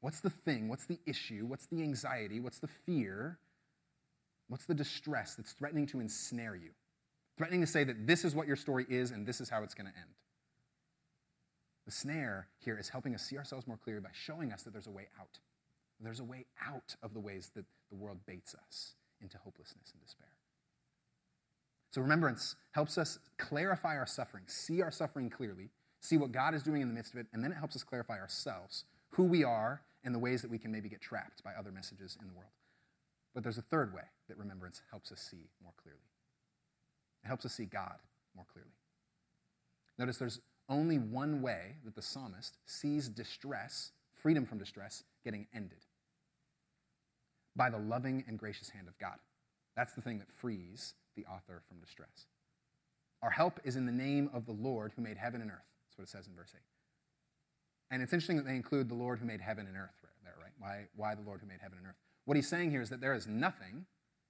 What's 0.00 0.20
the 0.20 0.30
thing? 0.30 0.68
What's 0.68 0.86
the 0.86 0.98
issue? 1.06 1.44
What's 1.46 1.66
the 1.66 1.82
anxiety? 1.82 2.40
What's 2.40 2.58
the 2.58 2.68
fear? 2.68 3.38
What's 4.48 4.64
the 4.64 4.74
distress 4.74 5.34
that's 5.34 5.52
threatening 5.52 5.86
to 5.88 6.00
ensnare 6.00 6.56
you? 6.56 6.70
Threatening 7.36 7.60
to 7.60 7.66
say 7.66 7.84
that 7.84 8.06
this 8.06 8.24
is 8.24 8.34
what 8.34 8.46
your 8.46 8.56
story 8.56 8.86
is 8.88 9.10
and 9.10 9.26
this 9.26 9.40
is 9.40 9.48
how 9.48 9.62
it's 9.62 9.74
going 9.74 9.86
to 9.86 9.96
end. 9.96 10.10
The 11.86 11.90
snare 11.90 12.48
here 12.58 12.78
is 12.78 12.88
helping 12.90 13.14
us 13.14 13.22
see 13.22 13.38
ourselves 13.38 13.66
more 13.66 13.76
clearly 13.76 14.02
by 14.02 14.10
showing 14.12 14.52
us 14.52 14.62
that 14.62 14.72
there's 14.72 14.86
a 14.86 14.92
way 14.92 15.08
out. 15.18 15.38
There's 16.02 16.20
a 16.20 16.24
way 16.24 16.46
out 16.66 16.96
of 17.02 17.12
the 17.12 17.20
ways 17.20 17.50
that 17.54 17.66
the 17.90 17.96
world 17.96 18.18
baits 18.26 18.54
us 18.54 18.94
into 19.20 19.36
hopelessness 19.38 19.92
and 19.92 20.00
despair. 20.00 20.28
So, 21.90 22.00
remembrance 22.00 22.56
helps 22.72 22.96
us 22.96 23.18
clarify 23.36 23.98
our 23.98 24.06
suffering, 24.06 24.44
see 24.46 24.80
our 24.80 24.90
suffering 24.90 25.28
clearly, 25.28 25.70
see 26.00 26.16
what 26.16 26.32
God 26.32 26.54
is 26.54 26.62
doing 26.62 26.80
in 26.80 26.88
the 26.88 26.94
midst 26.94 27.12
of 27.12 27.20
it, 27.20 27.26
and 27.32 27.44
then 27.44 27.52
it 27.52 27.56
helps 27.56 27.76
us 27.76 27.82
clarify 27.82 28.18
ourselves, 28.18 28.84
who 29.10 29.24
we 29.24 29.44
are, 29.44 29.82
and 30.04 30.14
the 30.14 30.18
ways 30.18 30.40
that 30.40 30.50
we 30.50 30.58
can 30.58 30.72
maybe 30.72 30.88
get 30.88 31.02
trapped 31.02 31.44
by 31.44 31.52
other 31.52 31.72
messages 31.72 32.16
in 32.18 32.28
the 32.28 32.32
world. 32.32 32.52
But 33.34 33.42
there's 33.42 33.58
a 33.58 33.62
third 33.62 33.92
way 33.92 34.04
that 34.28 34.38
remembrance 34.38 34.80
helps 34.90 35.12
us 35.12 35.20
see 35.20 35.50
more 35.62 35.74
clearly 35.82 36.10
it 37.24 37.26
helps 37.26 37.44
us 37.44 37.52
see 37.52 37.66
God 37.66 37.96
more 38.34 38.46
clearly. 38.52 38.70
Notice 39.98 40.18
there's 40.18 40.40
only 40.70 40.98
one 40.98 41.42
way 41.42 41.74
that 41.84 41.94
the 41.94 42.02
psalmist 42.02 42.56
sees 42.64 43.08
distress, 43.08 43.90
freedom 44.14 44.46
from 44.46 44.58
distress, 44.58 45.02
getting 45.24 45.46
ended 45.54 45.84
by 47.56 47.68
the 47.68 47.78
loving 47.78 48.24
and 48.26 48.38
gracious 48.38 48.70
hand 48.70 48.88
of 48.88 48.98
God. 48.98 49.16
That's 49.76 49.92
the 49.92 50.00
thing 50.00 50.18
that 50.18 50.30
frees 50.30 50.94
the 51.16 51.26
author 51.26 51.62
from 51.68 51.80
distress. 51.80 52.26
Our 53.22 53.30
help 53.30 53.60
is 53.64 53.76
in 53.76 53.84
the 53.84 53.92
name 53.92 54.30
of 54.32 54.46
the 54.46 54.52
Lord 54.52 54.92
who 54.96 55.02
made 55.02 55.18
heaven 55.18 55.42
and 55.42 55.50
earth. 55.50 55.66
That's 55.84 55.98
what 55.98 56.04
it 56.04 56.10
says 56.10 56.26
in 56.26 56.34
verse 56.34 56.52
8. 56.54 56.60
And 57.90 58.02
it's 58.02 58.12
interesting 58.12 58.36
that 58.36 58.46
they 58.46 58.54
include 58.54 58.88
the 58.88 58.94
Lord 58.94 59.18
who 59.18 59.26
made 59.26 59.40
heaven 59.40 59.66
and 59.66 59.76
earth 59.76 59.90
there, 60.22 60.34
right? 60.40 60.52
Why, 60.58 60.86
why 60.94 61.14
the 61.14 61.22
Lord 61.22 61.40
who 61.40 61.46
made 61.46 61.58
heaven 61.60 61.78
and 61.78 61.88
earth? 61.88 61.96
What 62.24 62.36
he's 62.36 62.48
saying 62.48 62.70
here 62.70 62.80
is 62.80 62.90
that 62.90 63.00
there 63.00 63.14
is 63.14 63.26
nothing 63.26 63.86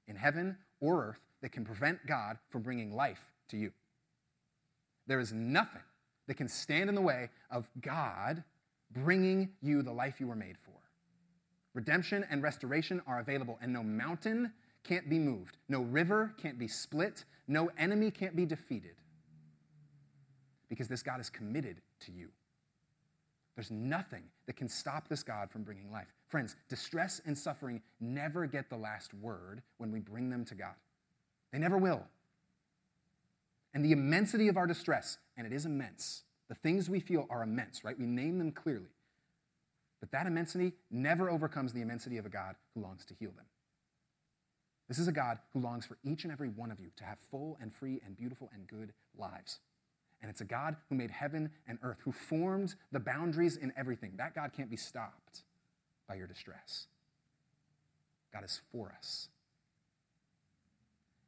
in 0.09 0.17
heaven 0.17 0.57
or 0.81 1.05
earth 1.05 1.21
that 1.43 1.53
can 1.53 1.65
prevent 1.65 2.07
God 2.07 2.39
from 2.49 2.63
bringing 2.63 2.95
life 2.95 3.31
to 3.51 3.57
you. 3.57 3.73
There 5.07 5.21
is 5.21 5.33
nothing 5.33 5.83
that 6.31 6.37
can 6.37 6.47
stand 6.47 6.89
in 6.89 6.95
the 6.95 7.01
way 7.01 7.29
of 7.51 7.69
God 7.81 8.45
bringing 8.93 9.49
you 9.61 9.83
the 9.83 9.91
life 9.91 10.21
you 10.21 10.29
were 10.29 10.37
made 10.37 10.57
for. 10.63 10.79
Redemption 11.75 12.25
and 12.31 12.41
restoration 12.41 13.03
are 13.05 13.19
available, 13.19 13.59
and 13.61 13.73
no 13.73 13.83
mountain 13.83 14.53
can't 14.85 15.11
be 15.11 15.19
moved, 15.19 15.57
no 15.69 15.81
river 15.81 16.33
can't 16.41 16.57
be 16.57 16.69
split, 16.69 17.25
no 17.49 17.69
enemy 17.77 18.13
can't 18.13 18.37
be 18.37 18.47
defeated. 18.47 18.95
Because 20.69 20.87
this 20.87 21.03
God 21.03 21.19
is 21.19 21.29
committed 21.29 21.79
to 22.07 22.13
you. 22.13 22.29
There's 23.57 23.73
nothing 23.73 24.23
that 24.47 24.55
can 24.55 24.69
stop 24.69 25.09
this 25.09 25.25
God 25.25 25.51
from 25.51 25.65
bringing 25.65 25.91
life. 25.91 26.15
Friends, 26.29 26.55
distress 26.69 27.21
and 27.27 27.37
suffering 27.37 27.83
never 27.99 28.47
get 28.47 28.71
the 28.71 28.77
last 28.77 29.15
word 29.15 29.63
when 29.79 29.91
we 29.91 29.99
bring 29.99 30.31
them 30.31 30.45
to 30.45 30.55
God. 30.55 30.77
They 31.53 31.59
never 31.59 31.77
will. 31.77 32.05
And 33.73 33.85
the 33.85 33.93
immensity 33.93 34.49
of 34.49 34.57
our 34.57 34.67
distress, 34.67 35.19
and 35.37 35.47
it 35.47 35.53
is 35.53 35.65
immense, 35.65 36.23
the 36.49 36.55
things 36.55 36.91
we 36.91 37.01
feel 37.01 37.27
are 37.31 37.43
immense, 37.43 37.85
right? 37.85 37.99
We 37.99 38.07
name 38.07 38.39
them 38.39 38.51
clearly. 38.51 38.91
But 40.01 40.11
that 40.13 40.27
immensity 40.27 40.73
never 40.91 41.31
overcomes 41.31 41.73
the 41.73 41.83
immensity 41.83 42.17
of 42.17 42.27
a 42.27 42.31
God 42.31 42.57
who 42.75 42.81
longs 42.81 43.05
to 43.07 43.15
heal 43.15 43.31
them. 43.37 43.47
This 44.89 44.99
is 44.99 45.07
a 45.07 45.13
God 45.13 45.39
who 45.53 45.61
longs 45.61 45.87
for 45.87 45.99
each 46.03 46.25
and 46.25 46.33
every 46.33 46.49
one 46.49 46.73
of 46.73 46.81
you 46.81 46.89
to 46.97 47.05
have 47.05 47.19
full 47.31 47.57
and 47.61 47.73
free 47.73 48.01
and 48.05 48.17
beautiful 48.17 48.51
and 48.53 48.67
good 48.67 48.93
lives. 49.17 49.61
And 50.21 50.29
it's 50.29 50.41
a 50.41 50.45
God 50.45 50.77
who 50.89 50.97
made 50.97 51.13
heaven 51.13 51.51
and 51.69 51.79
earth, 51.83 51.99
who 52.05 52.13
formed 52.13 52.75
the 52.91 52.99
boundaries 52.99 53.57
in 53.57 53.73
everything. 53.77 54.15
That 54.17 54.35
God 54.35 54.51
can't 54.55 54.71
be 54.71 54.77
stopped 54.77 55.43
by 56.09 56.17
your 56.17 56.27
distress. 56.27 56.89
God 58.33 58.45
is 58.45 58.61
for 58.73 58.93
us. 58.99 59.29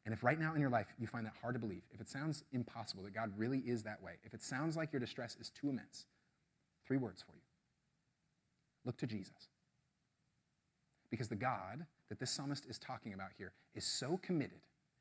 And 0.04 0.12
if 0.12 0.24
right 0.24 0.38
now 0.38 0.54
in 0.54 0.60
your 0.60 0.70
life 0.70 0.88
you 0.98 1.06
find 1.06 1.24
that 1.26 1.34
hard 1.40 1.54
to 1.54 1.60
believe, 1.60 1.82
if 1.92 2.00
it 2.00 2.08
sounds 2.08 2.44
impossible 2.52 3.04
that 3.04 3.14
God 3.14 3.32
really 3.36 3.58
is 3.58 3.84
that 3.84 4.02
way, 4.02 4.14
if 4.24 4.34
it 4.34 4.42
sounds 4.42 4.76
like 4.76 4.92
your 4.92 5.00
distress 5.00 5.36
is 5.40 5.50
too 5.50 5.68
immense, 5.68 6.06
three 6.86 6.96
words 6.96 7.22
for 7.22 7.32
you 7.34 7.42
look 8.84 8.96
to 8.98 9.06
Jesus. 9.06 9.48
Because 11.10 11.28
the 11.28 11.36
God 11.36 11.86
that 12.08 12.18
this 12.18 12.30
psalmist 12.30 12.66
is 12.68 12.78
talking 12.78 13.12
about 13.12 13.28
here 13.38 13.52
is 13.74 13.84
so 13.84 14.18
committed 14.22 14.60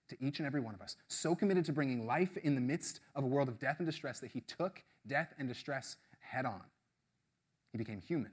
to 0.10 0.18
each 0.24 0.40
and 0.40 0.46
every 0.46 0.60
one 0.60 0.76
of 0.76 0.82
us, 0.82 0.98
so 1.08 1.34
committed 1.34 1.66
to 1.66 1.74
bringing 1.74 2.06
life 2.06 2.38
in 2.38 2.54
the 2.54 2.62
midst 2.62 3.00
of 3.16 3.24
a 3.24 3.28
world 3.28 3.48
of 3.48 3.60
death 3.60 3.78
and 3.80 3.88
distress 3.88 4.20
that 4.20 4.32
he 4.32 4.42
took 4.42 4.84
death 5.08 5.34
and 5.40 5.48
distress 5.48 5.96
head 6.20 6.46
on. 6.46 6.62
He 7.72 7.78
became 7.78 8.02
human. 8.02 8.32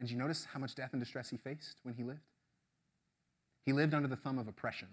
And 0.00 0.08
did 0.08 0.12
you 0.12 0.18
notice 0.18 0.46
how 0.52 0.58
much 0.58 0.74
death 0.74 0.90
and 0.92 1.00
distress 1.00 1.28
he 1.28 1.36
faced 1.36 1.76
when 1.82 1.94
he 1.94 2.02
lived? 2.02 2.20
He 3.64 3.72
lived 3.72 3.94
under 3.94 4.08
the 4.08 4.16
thumb 4.16 4.38
of 4.38 4.48
oppression 4.48 4.88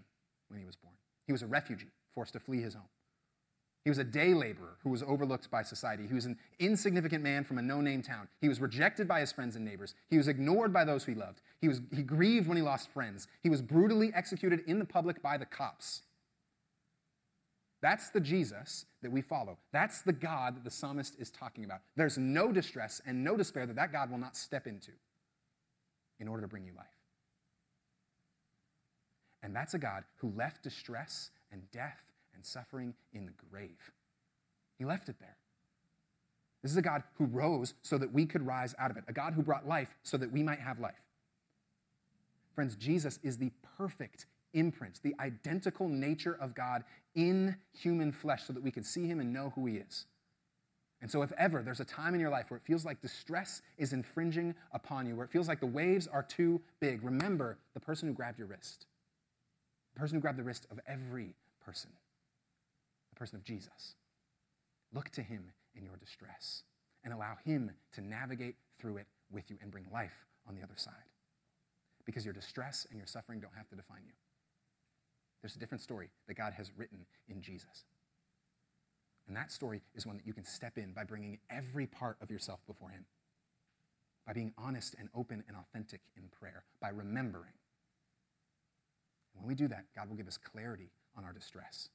when 0.52 0.60
he 0.60 0.66
was 0.66 0.76
born. 0.76 0.94
He 1.26 1.32
was 1.32 1.42
a 1.42 1.48
refugee, 1.48 1.92
forced 2.14 2.34
to 2.34 2.40
flee 2.40 2.62
his 2.62 2.74
home. 2.74 2.90
He 3.84 3.90
was 3.90 3.98
a 3.98 4.04
day 4.04 4.34
laborer 4.36 4.78
who 4.84 4.92
was 4.92 5.02
overlooked 5.02 5.50
by 5.50 5.64
society. 5.64 6.06
He 6.08 6.14
was 6.14 6.26
an 6.26 6.38
insignificant 6.60 7.24
man 7.24 7.44
from 7.44 7.58
a 7.58 7.64
no 7.64 7.82
name 7.82 8.04
town. 8.04 8.28
He 8.40 8.48
was 8.48 8.62
rejected 8.62 9.08
by 9.08 9.22
his 9.22 9.32
friends 9.32 9.56
and 9.56 9.66
neighbors. 9.66 9.96
He 10.08 10.18
was 10.18 10.28
ignored 10.28 10.72
by 10.72 10.84
those 10.86 11.06
he 11.06 11.16
loved. 11.16 11.42
He, 11.60 11.68
was, 11.68 11.82
he 11.92 12.04
grieved 12.04 12.48
when 12.48 12.58
he 12.58 12.64
lost 12.64 12.90
friends. 12.92 13.28
He 13.42 13.50
was 13.50 13.62
brutally 13.62 14.12
executed 14.14 14.62
in 14.68 14.78
the 14.78 14.86
public 14.86 15.24
by 15.24 15.38
the 15.38 15.48
cops. 15.48 16.02
That's 17.82 18.10
the 18.10 18.20
Jesus 18.20 18.86
that 19.02 19.12
we 19.12 19.22
follow. 19.22 19.58
That's 19.74 20.04
the 20.04 20.14
God 20.14 20.56
that 20.56 20.64
the 20.64 20.70
psalmist 20.70 21.16
is 21.20 21.32
talking 21.32 21.64
about. 21.64 21.80
There's 21.96 22.20
no 22.20 22.52
distress 22.52 23.02
and 23.08 23.24
no 23.24 23.36
despair 23.36 23.66
that 23.66 23.76
that 23.78 23.92
God 23.92 24.12
will 24.12 24.20
not 24.20 24.38
step 24.38 24.68
into 24.68 24.92
in 26.20 26.28
order 26.28 26.44
to 26.44 26.48
bring 26.48 26.66
you 26.66 26.74
life. 26.78 26.86
And 29.44 29.56
that's 29.56 29.74
a 29.74 29.80
God 29.80 30.04
who 30.18 30.32
left 30.36 30.64
distress 30.64 31.32
and 31.52 31.70
death 31.72 32.04
and 32.36 32.46
suffering 32.46 32.94
in 33.14 33.26
the 33.26 33.34
grave. 33.50 33.92
He 34.78 34.86
left 34.86 35.10
it 35.10 35.16
there. 35.20 35.38
This 36.62 36.72
is 36.72 36.78
a 36.78 36.82
God 36.82 37.04
who 37.18 37.26
rose 37.26 37.74
so 37.82 37.98
that 37.98 38.14
we 38.14 38.26
could 38.26 38.46
rise 38.46 38.76
out 38.78 38.92
of 38.92 38.98
it, 38.98 39.04
a 39.08 39.14
God 39.14 39.34
who 39.34 39.42
brought 39.42 39.68
life 39.68 39.96
so 40.04 40.18
that 40.18 40.32
we 40.32 40.44
might 40.44 40.60
have 40.60 40.80
life. 40.80 40.94
Friends, 42.54 42.76
Jesus 42.76 43.20
is 43.24 43.38
the 43.38 43.52
perfect 43.78 44.28
imprint, 44.54 45.00
the 45.02 45.16
identical 45.20 45.88
nature 45.88 46.38
of 46.40 46.54
God 46.54 46.84
in 47.16 47.56
human 47.74 48.12
flesh 48.12 48.44
so 48.46 48.54
that 48.54 48.62
we 48.62 48.72
can 48.72 48.84
see 48.84 49.08
him 49.08 49.20
and 49.20 49.34
know 49.34 49.54
who 49.56 49.66
he 49.66 49.78
is. 49.78 50.06
And 51.02 51.10
so, 51.10 51.24
if 51.24 51.32
ever 51.36 51.64
there's 51.64 51.80
a 51.80 51.86
time 51.86 52.14
in 52.14 52.20
your 52.20 52.30
life 52.30 52.52
where 52.52 52.58
it 52.58 52.64
feels 52.64 52.86
like 52.86 53.02
distress 53.02 53.64
is 53.80 53.92
infringing 53.92 54.54
upon 54.72 55.08
you, 55.08 55.16
where 55.16 55.26
it 55.26 55.32
feels 55.32 55.48
like 55.48 55.60
the 55.60 55.66
waves 55.66 56.08
are 56.08 56.22
too 56.22 56.62
big, 56.80 57.04
remember 57.04 57.58
the 57.74 57.80
person 57.80 58.08
who 58.08 58.14
grabbed 58.14 58.38
your 58.38 58.48
wrist 58.48 58.86
the 59.94 60.00
person 60.00 60.16
who 60.16 60.22
grabbed 60.22 60.40
the 60.40 60.44
wrist 60.44 60.68
of 60.72 60.80
every 60.88 61.36
person, 61.64 61.92
the 63.10 63.20
person 63.20 63.36
of 63.36 63.44
Jesus. 63.44 63.96
Look 64.94 65.10
to 65.12 65.22
him 65.22 65.52
in 65.76 65.86
your 65.86 65.98
distress 65.98 66.64
and 67.04 67.14
allow 67.14 67.38
him 67.46 67.72
to 67.94 68.02
navigate 68.02 68.56
through 68.80 68.98
it 68.98 69.08
with 69.32 69.50
you 69.50 69.58
and 69.62 69.72
bring 69.72 69.86
life 69.92 70.26
on 70.48 70.56
the 70.56 70.64
other 70.64 70.76
side. 70.76 70.94
Because 72.06 72.26
your 72.26 72.34
distress 72.34 72.86
and 72.90 72.98
your 72.98 73.08
suffering 73.08 73.40
don't 73.40 73.56
have 73.56 73.70
to 73.70 73.76
define 73.76 74.02
you. 74.06 74.14
There's 75.42 75.56
a 75.56 75.60
different 75.60 75.82
story 75.82 76.10
that 76.28 76.36
God 76.36 76.54
has 76.54 76.72
written 76.78 77.06
in 77.28 77.42
Jesus. 77.42 77.86
And 79.28 79.36
that 79.36 79.52
story 79.52 79.82
is 79.96 80.06
one 80.06 80.18
that 80.18 80.28
you 80.28 80.34
can 80.34 80.46
step 80.46 80.78
in 80.78 80.94
by 80.94 81.04
bringing 81.04 81.40
every 81.50 81.88
part 81.88 82.18
of 82.22 82.30
yourself 82.30 82.60
before 82.68 82.90
Him, 82.90 83.06
by 84.26 84.34
being 84.34 84.54
honest 84.58 84.96
and 85.00 85.10
open 85.16 85.44
and 85.48 85.58
authentic 85.58 86.02
in 86.16 86.24
prayer, 86.38 86.64
by 86.82 86.90
remembering. 86.90 87.54
When 89.34 89.48
we 89.48 89.56
do 89.56 89.68
that, 89.68 89.86
God 89.96 90.10
will 90.10 90.16
give 90.16 90.28
us 90.28 90.38
clarity 90.38 90.92
on 91.18 91.24
our 91.24 91.34
distress. 91.34 91.90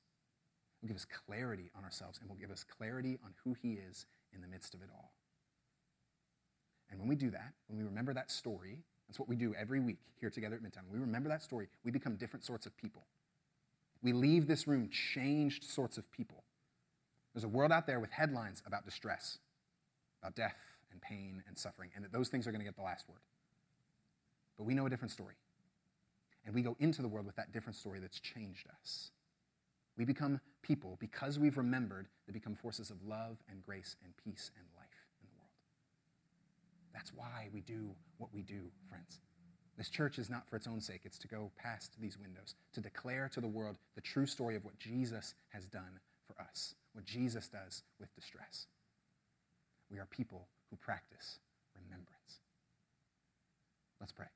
He'll 0.80 0.88
give 0.88 0.96
us 0.96 1.06
clarity 1.26 1.70
on 1.76 1.84
ourselves 1.84 2.18
and 2.20 2.28
will 2.28 2.36
give 2.36 2.50
us 2.50 2.64
clarity 2.64 3.18
on 3.24 3.34
who 3.44 3.54
He 3.54 3.74
is 3.74 4.06
in 4.34 4.40
the 4.40 4.48
midst 4.48 4.74
of 4.74 4.82
it 4.82 4.88
all. 4.92 5.12
And 6.90 7.00
when 7.00 7.08
we 7.08 7.16
do 7.16 7.30
that, 7.30 7.52
when 7.68 7.78
we 7.78 7.84
remember 7.84 8.14
that 8.14 8.30
story, 8.30 8.78
that's 9.08 9.18
what 9.18 9.28
we 9.28 9.36
do 9.36 9.54
every 9.54 9.80
week 9.80 9.98
here 10.20 10.30
together 10.30 10.56
at 10.56 10.62
Midtown. 10.62 10.88
When 10.88 11.00
we 11.00 11.06
remember 11.06 11.28
that 11.28 11.42
story, 11.42 11.68
we 11.84 11.90
become 11.90 12.16
different 12.16 12.44
sorts 12.44 12.66
of 12.66 12.76
people. 12.76 13.06
We 14.02 14.12
leave 14.12 14.46
this 14.46 14.66
room 14.66 14.88
changed 14.90 15.64
sorts 15.64 15.98
of 15.98 16.10
people. 16.12 16.44
There's 17.34 17.44
a 17.44 17.48
world 17.48 17.72
out 17.72 17.86
there 17.86 18.00
with 18.00 18.10
headlines 18.10 18.62
about 18.66 18.84
distress, 18.84 19.38
about 20.22 20.34
death 20.34 20.56
and 20.90 21.00
pain 21.00 21.42
and 21.46 21.58
suffering, 21.58 21.90
and 21.94 22.04
that 22.04 22.12
those 22.12 22.28
things 22.28 22.46
are 22.46 22.50
going 22.50 22.60
to 22.60 22.64
get 22.64 22.76
the 22.76 22.82
last 22.82 23.08
word. 23.08 23.20
But 24.56 24.64
we 24.64 24.74
know 24.74 24.86
a 24.86 24.90
different 24.90 25.10
story. 25.10 25.34
And 26.46 26.54
we 26.54 26.62
go 26.62 26.76
into 26.78 27.02
the 27.02 27.08
world 27.08 27.26
with 27.26 27.36
that 27.36 27.52
different 27.52 27.76
story 27.76 27.98
that's 27.98 28.20
changed 28.20 28.68
us. 28.80 29.10
We 29.98 30.04
become 30.04 30.40
people, 30.62 30.96
because 31.00 31.38
we've 31.38 31.58
remembered, 31.58 32.06
that 32.26 32.32
become 32.32 32.54
forces 32.54 32.90
of 32.90 33.02
love 33.04 33.38
and 33.50 33.62
grace 33.62 33.96
and 34.04 34.12
peace 34.16 34.50
and 34.56 34.66
life 34.76 35.06
in 35.20 35.26
the 35.28 35.34
world. 35.36 35.50
That's 36.94 37.12
why 37.12 37.48
we 37.52 37.62
do 37.62 37.90
what 38.18 38.32
we 38.32 38.42
do, 38.42 38.70
friends. 38.88 39.20
This 39.76 39.90
church 39.90 40.18
is 40.18 40.30
not 40.30 40.48
for 40.48 40.56
its 40.56 40.66
own 40.66 40.80
sake, 40.80 41.02
it's 41.04 41.18
to 41.18 41.28
go 41.28 41.50
past 41.56 41.92
these 42.00 42.16
windows, 42.18 42.54
to 42.72 42.80
declare 42.80 43.28
to 43.34 43.40
the 43.40 43.48
world 43.48 43.76
the 43.94 44.00
true 44.00 44.26
story 44.26 44.54
of 44.54 44.64
what 44.64 44.78
Jesus 44.78 45.34
has 45.48 45.66
done 45.66 46.00
for 46.26 46.40
us, 46.40 46.74
what 46.92 47.04
Jesus 47.04 47.48
does 47.48 47.82
with 48.00 48.14
distress. 48.14 48.66
We 49.90 49.98
are 49.98 50.06
people 50.06 50.48
who 50.70 50.76
practice 50.76 51.38
remembrance. 51.74 52.40
Let's 54.00 54.12
pray. 54.12 54.26